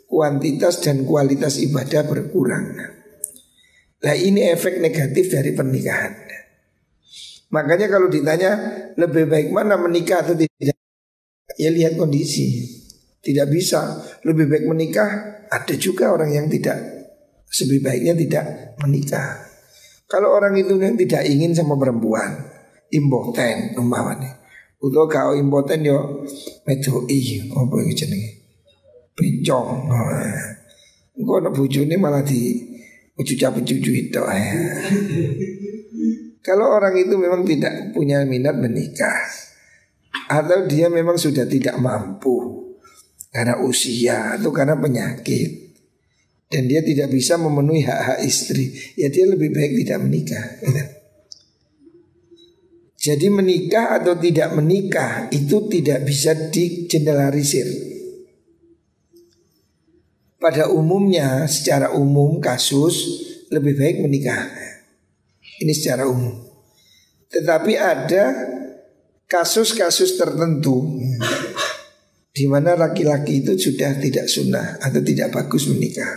kuantitas 0.07 0.79
dan 0.79 1.03
kualitas 1.03 1.59
ibadah 1.59 2.07
berkurang. 2.07 2.79
Nah 4.05 4.15
ini 4.15 4.47
efek 4.51 4.79
negatif 4.79 5.33
dari 5.33 5.51
pernikahan. 5.51 6.25
Makanya 7.51 7.87
kalau 7.87 8.11
ditanya 8.11 8.51
lebih 8.99 9.31
baik 9.31 9.49
mana 9.51 9.79
menikah 9.79 10.23
atau 10.23 10.35
tidak, 10.35 10.75
ya 11.55 11.69
lihat 11.71 11.95
kondisi. 11.95 12.63
Tidak 13.25 13.47
bisa 13.49 14.05
lebih 14.27 14.45
baik 14.45 14.65
menikah. 14.69 15.09
Ada 15.49 15.75
juga 15.81 16.13
orang 16.13 16.35
yang 16.35 16.47
tidak 16.51 16.77
lebih 17.63 17.79
baiknya 17.81 18.13
tidak 18.13 18.45
menikah. 18.83 19.41
Kalau 20.05 20.29
orang 20.35 20.53
itu 20.59 20.77
yang 20.77 20.93
tidak 20.93 21.25
ingin 21.25 21.57
sama 21.57 21.73
perempuan, 21.79 22.45
impoten 22.93 23.73
umpamanya. 23.79 24.44
Utuh 24.85 25.09
kau 25.09 25.33
impoten 25.33 25.81
yo 25.81 26.21
medoi 26.69 27.25
apa 27.49 27.75
itu 27.81 28.05
jenenge? 28.05 28.29
Bencong. 29.17 29.89
Engko 31.17 31.41
ana 31.41 31.49
bojone 31.49 31.97
malah 31.97 32.21
di 32.21 32.61
ucuca-ucucu 33.17 33.91
itu. 33.97 34.21
Kalau 36.45 36.77
orang 36.77 36.93
itu 37.01 37.17
memang 37.17 37.41
tidak 37.41 37.89
punya 37.97 38.21
minat 38.21 38.53
menikah 38.61 39.25
Atau 40.29 40.69
dia 40.69 40.93
memang 40.93 41.17
sudah 41.17 41.49
tidak 41.49 41.73
mampu 41.81 42.69
Karena 43.33 43.57
usia 43.65 44.37
atau 44.37 44.53
karena 44.53 44.77
penyakit 44.77 45.73
Dan 46.45 46.69
dia 46.69 46.85
tidak 46.85 47.09
bisa 47.09 47.41
memenuhi 47.41 47.81
hak-hak 47.81 48.21
istri 48.21 48.77
Ya 48.93 49.09
dia 49.09 49.25
lebih 49.25 49.49
baik 49.49 49.73
tidak 49.81 50.05
menikah 50.05 50.45
Jadi 53.05 53.29
menikah 53.29 54.01
atau 54.01 54.17
tidak 54.17 54.57
menikah 54.57 55.29
Itu 55.29 55.69
tidak 55.69 56.09
bisa 56.09 56.33
digeneralisir 56.49 57.69
Pada 60.41 60.73
umumnya 60.73 61.45
secara 61.45 61.93
umum 61.93 62.41
kasus 62.41 63.21
Lebih 63.53 63.77
baik 63.77 63.97
menikah 64.01 64.65
ini 65.59 65.71
secara 65.71 66.07
umum. 66.07 66.35
Tetapi 67.31 67.73
ada 67.79 68.25
kasus-kasus 69.27 70.19
tertentu 70.19 70.99
di 72.35 72.45
mana 72.51 72.75
laki-laki 72.75 73.43
itu 73.43 73.55
sudah 73.55 73.95
tidak 73.99 74.27
sunnah 74.27 74.79
atau 74.83 74.99
tidak 74.99 75.31
bagus 75.31 75.71
menikah. 75.71 76.11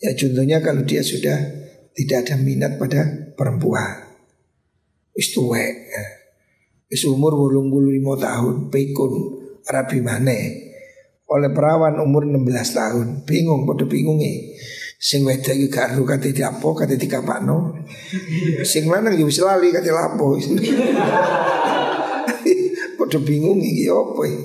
Ya 0.00 0.12
contohnya 0.12 0.60
kalau 0.60 0.84
dia 0.84 1.00
sudah 1.00 1.40
tidak 1.96 2.28
ada 2.28 2.36
minat 2.36 2.76
pada 2.76 3.32
perempuan. 3.32 4.03
Wis 5.14 5.30
tuwek. 5.32 5.74
Wis 6.90 7.02
umur 7.06 7.34
85 7.38 8.20
tahun, 8.20 8.54
pekun, 8.70 9.12
rabi 9.66 9.98
mana 10.04 10.36
oleh 11.24 11.50
perawan 11.50 11.96
umur 11.98 12.28
16 12.28 12.78
tahun. 12.78 13.06
Bingung, 13.24 13.64
pada 13.64 13.88
bingung 13.88 14.20
nih. 14.20 14.54
Sing 15.04 15.20
wedok 15.26 15.52
iki 15.52 15.68
gak 15.68 15.92
ero 15.92 16.08
kate 16.08 16.32
diapo 16.32 16.72
kate 16.72 16.96
dikapakno. 16.96 17.76
Sing 18.64 18.88
lanang 18.88 19.20
yo 19.20 19.28
wis 19.28 19.36
lali 19.44 19.68
kate 19.68 19.92
lapo. 19.92 20.32
Padha 22.96 23.18
bingung 23.20 23.60
iki 23.60 23.84
opo 23.92 24.24
iki. 24.24 24.40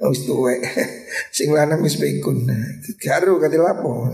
Wis 0.00 0.24
tuwek. 0.24 0.64
Sing 1.36 1.52
lanang 1.52 1.84
wis 1.84 2.00
pikun. 2.00 2.48
Gak 2.96 3.28
ero 3.28 3.36
kate 3.36 3.60
lapo. 3.60 4.08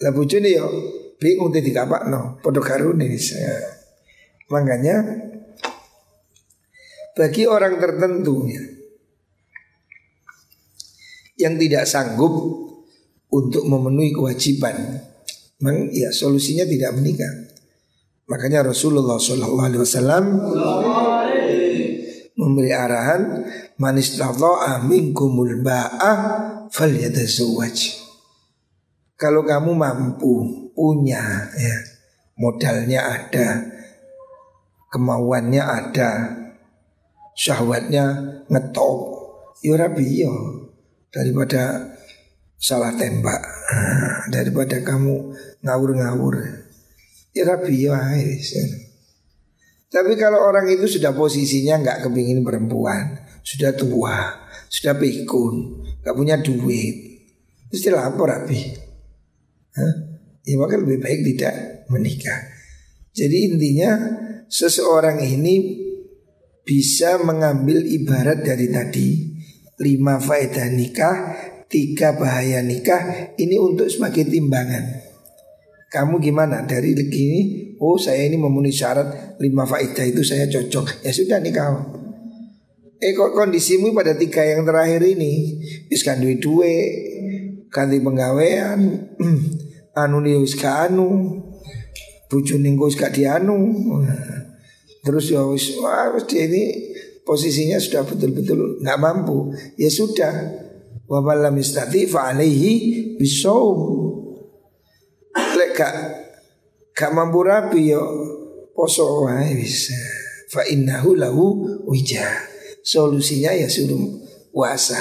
Lah 0.00 0.12
bojone 0.12 0.52
yo 0.52 0.68
bingung 1.16 1.48
tadi 1.48 1.72
dikapakno. 1.72 2.44
Padha 2.44 2.60
karune 2.60 3.08
wis. 3.08 3.32
Makanya 4.50 4.96
bagi 7.14 7.46
orang 7.46 7.78
tertentu 7.78 8.50
ya, 8.50 8.64
yang 11.38 11.54
tidak 11.54 11.86
sanggup 11.86 12.34
untuk 13.30 13.62
memenuhi 13.64 14.10
kewajiban, 14.10 15.06
memang 15.62 15.94
ya 15.94 16.10
solusinya 16.10 16.66
tidak 16.66 16.98
menikah. 16.98 17.30
Makanya 18.26 18.70
Rasulullah 18.70 19.18
Shallallahu 19.18 19.66
Alaihi 19.66 19.82
Wasallam 19.82 20.24
memberi 22.38 22.70
arahan 22.70 23.44
manis 23.76 24.16
amin 24.22 25.10
kumul 25.10 25.62
ba'ah 25.66 26.18
fal 26.70 26.94
Kalau 29.20 29.42
kamu 29.44 29.70
mampu 29.76 30.32
punya 30.72 31.52
ya 31.52 31.76
modalnya 32.40 33.00
ada, 33.04 33.79
kemauannya 34.90 35.62
ada, 35.62 36.10
syahwatnya 37.38 38.04
ngetop, 38.50 38.98
ya 39.62 39.78
rabi 39.78 40.26
ya 40.26 40.34
daripada 41.14 41.94
salah 42.60 42.92
tembak 42.98 43.40
daripada 44.34 44.82
kamu 44.82 45.32
ngawur-ngawur. 45.62 46.66
Ya 47.30 47.46
rabi 47.46 47.86
ya 47.86 47.94
tapi 49.90 50.14
kalau 50.14 50.38
orang 50.46 50.70
itu 50.70 50.86
sudah 50.86 51.10
posisinya 51.10 51.82
nggak 51.82 51.98
kepingin 52.06 52.46
perempuan 52.46 53.26
sudah 53.42 53.74
tua 53.74 54.38
sudah 54.70 54.94
pikun 54.94 55.82
nggak 56.06 56.14
punya 56.14 56.38
duit 56.38 57.26
mesti 57.74 57.90
lapor 57.90 58.30
rabi 58.30 58.70
Hah? 59.74 59.92
ya 60.46 60.54
maka 60.58 60.78
lebih 60.78 60.98
baik 60.98 61.20
tidak 61.34 61.86
menikah. 61.90 62.38
Jadi 63.10 63.54
intinya 63.54 63.90
seseorang 64.50 65.22
ini 65.22 65.78
bisa 66.66 67.22
mengambil 67.22 67.86
ibarat 67.86 68.42
dari 68.42 68.66
tadi 68.68 69.08
lima 69.80 70.20
faedah 70.20 70.68
nikah, 70.68 71.16
tiga 71.70 72.18
bahaya 72.18 72.60
nikah 72.60 73.32
ini 73.38 73.56
untuk 73.56 73.88
sebagai 73.88 74.28
timbangan. 74.28 75.08
Kamu 75.90 76.22
gimana 76.22 76.62
dari 76.66 76.94
begini? 76.94 77.72
Oh 77.80 77.96
saya 77.96 78.28
ini 78.28 78.36
memenuhi 78.36 78.70
syarat 78.70 79.40
lima 79.40 79.64
faedah 79.64 80.04
itu 80.04 80.22
saya 80.22 80.46
cocok. 80.46 81.02
Ya 81.02 81.10
sudah 81.10 81.40
nikah. 81.40 81.98
Eh 83.00 83.16
kok 83.16 83.32
kondisimu 83.32 83.96
pada 83.96 84.12
tiga 84.12 84.44
yang 84.44 84.68
terakhir 84.68 85.00
ini 85.00 85.56
Iskan 85.88 86.20
duit 86.20 86.36
duwe 86.44 86.76
Ganti 87.72 87.96
penggawean 87.96 89.08
Anu 90.04 90.20
nih 90.20 90.36
wis 90.36 90.60
anu 90.60 91.40
Bucu 92.28 92.60
ninggo 92.60 92.92
wis 92.92 93.00
dianu 93.00 93.56
Terus 95.00 95.32
ya 95.32 95.40
wis 95.48 95.80
wah 95.80 96.12
dia 96.28 96.44
ini 96.44 96.92
posisinya 97.24 97.80
sudah 97.80 98.04
betul-betul 98.04 98.84
nggak 98.84 98.98
mampu, 99.00 99.52
ya 99.80 99.88
sudah. 99.88 100.34
Wa 101.10 101.18
malam 101.18 101.58
istati 101.58 102.06
fa 102.06 102.30
alaihi 102.30 103.16
bisawm. 103.18 103.78
Lek 105.58 105.74
gak 105.74 105.94
gak 106.94 107.10
mampu 107.10 107.42
rapi 107.42 107.90
yo 107.90 108.02
poso 108.76 109.26
wae 109.26 109.56
bisa. 109.58 109.96
Fa 110.50 110.62
innahu 110.66 111.18
lahu 111.18 111.44
wija. 111.90 112.26
Solusinya 112.86 113.50
ya 113.56 113.66
suruh 113.66 114.22
puasa. 114.54 114.98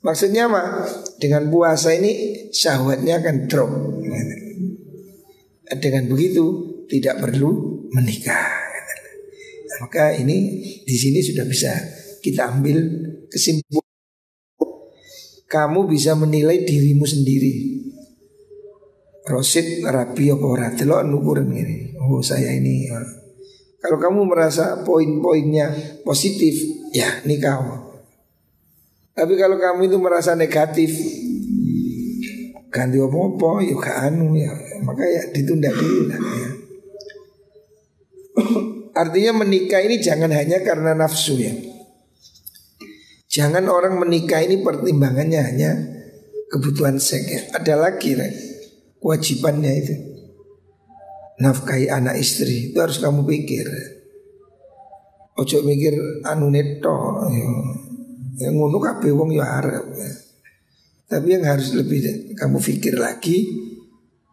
Maksudnya 0.00 0.46
apa? 0.46 0.86
Dengan 1.18 1.50
puasa 1.50 1.92
ini 1.92 2.46
syahwatnya 2.54 3.20
akan 3.20 3.36
drop. 3.50 3.72
Dengan 5.68 6.04
begitu 6.08 6.44
tidak 6.88 7.20
perlu 7.20 7.84
menikah. 7.92 8.57
Maka 9.78 10.14
ini 10.18 10.64
di 10.82 10.96
sini 10.98 11.22
sudah 11.22 11.46
bisa 11.46 11.70
kita 12.18 12.50
ambil 12.50 12.78
kesimpulan. 13.30 13.86
Kamu 15.48 15.88
bisa 15.88 16.12
menilai 16.12 16.66
dirimu 16.66 17.08
sendiri. 17.08 17.80
Rosid 19.28 19.84
rapi 19.84 20.32
apa 20.32 20.44
ora 20.44 20.68
nukuran 21.04 21.52
ini. 21.52 21.96
Oh 22.00 22.20
saya 22.24 22.52
ini 22.52 22.88
ya. 22.88 23.00
Kalau 23.78 24.02
kamu 24.02 24.26
merasa 24.26 24.82
poin-poinnya 24.82 25.70
positif, 26.02 26.58
ya 26.90 27.22
nikah. 27.22 27.62
Tapi 29.14 29.34
kalau 29.38 29.54
kamu 29.54 29.86
itu 29.86 29.96
merasa 30.02 30.34
negatif, 30.34 30.98
ganti 32.74 32.98
apa-apa, 32.98 33.62
yuk 33.62 33.82
ya 33.82 34.10
anu 34.10 34.34
ya, 34.34 34.50
maka 34.82 35.06
ya 35.06 35.22
ditunda 35.30 35.70
dulu 35.70 36.10
lah 36.10 36.18
ya. 36.18 36.50
Artinya 38.98 39.46
menikah 39.46 39.78
ini 39.78 40.02
jangan 40.02 40.34
hanya 40.34 40.58
karena 40.66 40.90
nafsu 40.98 41.38
ya. 41.38 41.54
Jangan 43.30 43.70
orang 43.70 43.94
menikah 44.02 44.42
ini 44.42 44.58
pertimbangannya 44.58 45.38
hanya 45.38 45.70
kebutuhan 46.50 46.98
seks 46.98 47.28
ya. 47.30 47.40
Ada 47.54 47.78
lagi 47.78 48.18
kan 48.18 48.32
kewajibannya 48.98 49.72
itu. 49.78 49.94
Nafkahi 51.38 51.86
anak 51.86 52.18
istri 52.18 52.74
itu 52.74 52.78
harus 52.82 52.98
kamu 52.98 53.22
pikir. 53.22 53.70
Ojo 55.38 55.62
mikir 55.62 55.94
anu 56.26 56.50
neto 56.50 57.22
ya. 57.30 57.46
Yang 58.42 58.54
ngono 58.58 58.82
kabeh 58.82 59.14
wong 59.14 59.30
ya 59.30 59.62
arep 59.62 59.86
ya. 59.94 60.10
Tapi 61.06 61.38
yang 61.38 61.46
harus 61.46 61.70
lebih 61.78 62.34
kamu 62.34 62.58
pikir 62.58 62.98
lagi 62.98 63.46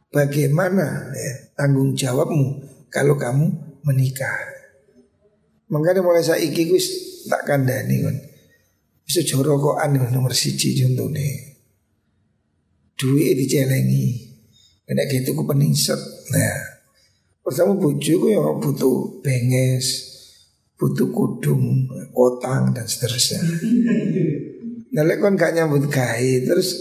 bagaimana 0.09 1.13
ya, 1.13 1.33
tanggung 1.53 1.93
jawabmu 1.93 2.65
kalau 2.89 3.15
kamu 3.21 3.53
menikah. 3.85 4.54
Makanya 5.69 6.05
mulai 6.05 6.21
saya 6.21 6.41
iki 6.41 6.69
gus 6.69 6.85
tak 7.25 7.45
kandani 7.49 8.05
kan. 8.05 8.15
Bisa 9.05 9.21
jorokokan 9.25 9.97
nomor 10.13 10.33
siji 10.33 10.77
contohnya. 10.81 11.25
Duit 12.97 13.37
dicelengi. 13.37 14.35
Kena 14.85 15.09
gitu 15.09 15.33
ku 15.33 15.45
peningset. 15.49 15.97
Nah, 16.29 16.57
pertama 17.41 17.73
bujuku 17.73 18.37
ya 18.37 18.41
butuh 18.61 19.21
benges, 19.25 19.85
butuh 20.77 21.09
kudung, 21.09 21.89
kotang 22.13 22.69
dan 22.69 22.85
seterusnya. 22.85 23.41
Nah, 24.93 25.03
kon 25.17 25.35
gak 25.35 25.57
nyambut 25.57 25.89
gawe 25.89 26.31
terus 26.45 26.77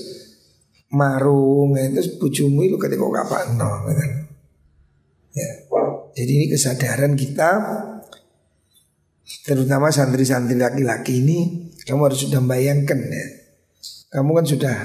marung, 0.95 1.75
ya, 1.75 1.91
terus 1.91 2.15
bujumu 2.21 2.63
itu 2.63 2.77
ketika 2.79 3.03
kok 3.03 3.15
kapan 3.25 3.47
no, 3.59 3.71
gitu. 3.91 4.05
Ya. 5.35 5.51
Jadi 6.15 6.31
ini 6.31 6.47
kesadaran 6.47 7.19
kita 7.19 7.51
Terutama 9.25 9.89
santri-santri 9.89 10.61
laki-laki 10.61 11.25
ini 11.25 11.39
Kamu 11.85 12.01
harus 12.09 12.29
sudah 12.29 12.41
bayangkan 12.45 13.01
ya. 13.01 13.27
Kamu 14.13 14.31
kan 14.37 14.47
sudah 14.47 14.77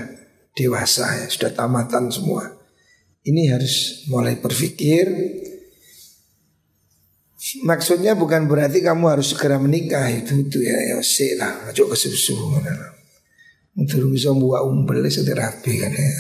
dewasa 0.56 1.06
ya 1.24 1.26
Sudah 1.28 1.52
tamatan 1.52 2.08
semua. 2.08 2.48
Ini 3.24 3.52
harus 3.52 4.08
mulai 4.08 4.40
berpikir. 4.40 5.12
Maksudnya 7.64 8.20
bukan 8.20 8.52
berarti 8.52 8.84
kamu 8.84 9.16
harus 9.16 9.32
segera 9.32 9.56
menikah 9.56 10.12
Itu 10.12 10.44
itu 10.44 10.60
ya 10.60 10.76
Ya 10.76 11.00
sih 11.00 11.40
lah 11.40 11.68
Ngajak 11.68 11.88
ke 11.88 11.96
susu 11.96 12.36
Untuk 13.80 14.12
bisa 14.12 14.36
buat 14.36 14.68
umpel 14.68 15.08
Sudah 15.08 15.36
rapi 15.40 15.80
kan 15.80 15.92
ya. 15.96 16.12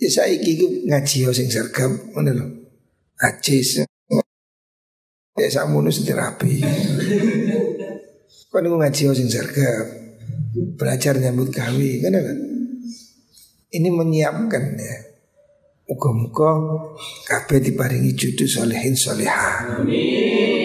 Ya 0.00 0.08
saya 0.10 0.34
iki 0.34 0.84
ngaji 0.90 1.18
sing 1.30 1.48
sergap 1.48 1.92
Mana 2.12 2.34
lo 2.34 2.46
Ngaji 3.22 3.86
Ya 5.40 5.48
sakmono 5.48 5.88
sing 5.88 6.04
rapi. 6.12 6.60
Kau 8.52 8.60
nunggu 8.60 8.84
ngaji 8.84 9.02
sing 9.16 9.28
sergap. 9.32 9.86
Belajar 10.76 11.16
nyambut 11.16 11.48
gawe 11.48 11.90
kan 12.04 12.12
kan. 12.12 12.38
Ini 13.70 13.88
menyiapkan 13.88 14.64
ya. 14.76 14.96
Muka-muka 15.88 16.50
kabeh 17.26 17.58
diparingi 17.58 18.14
judul 18.14 18.46
solehin 18.46 18.94
soleha. 18.94 19.82
Amin. 19.82 20.59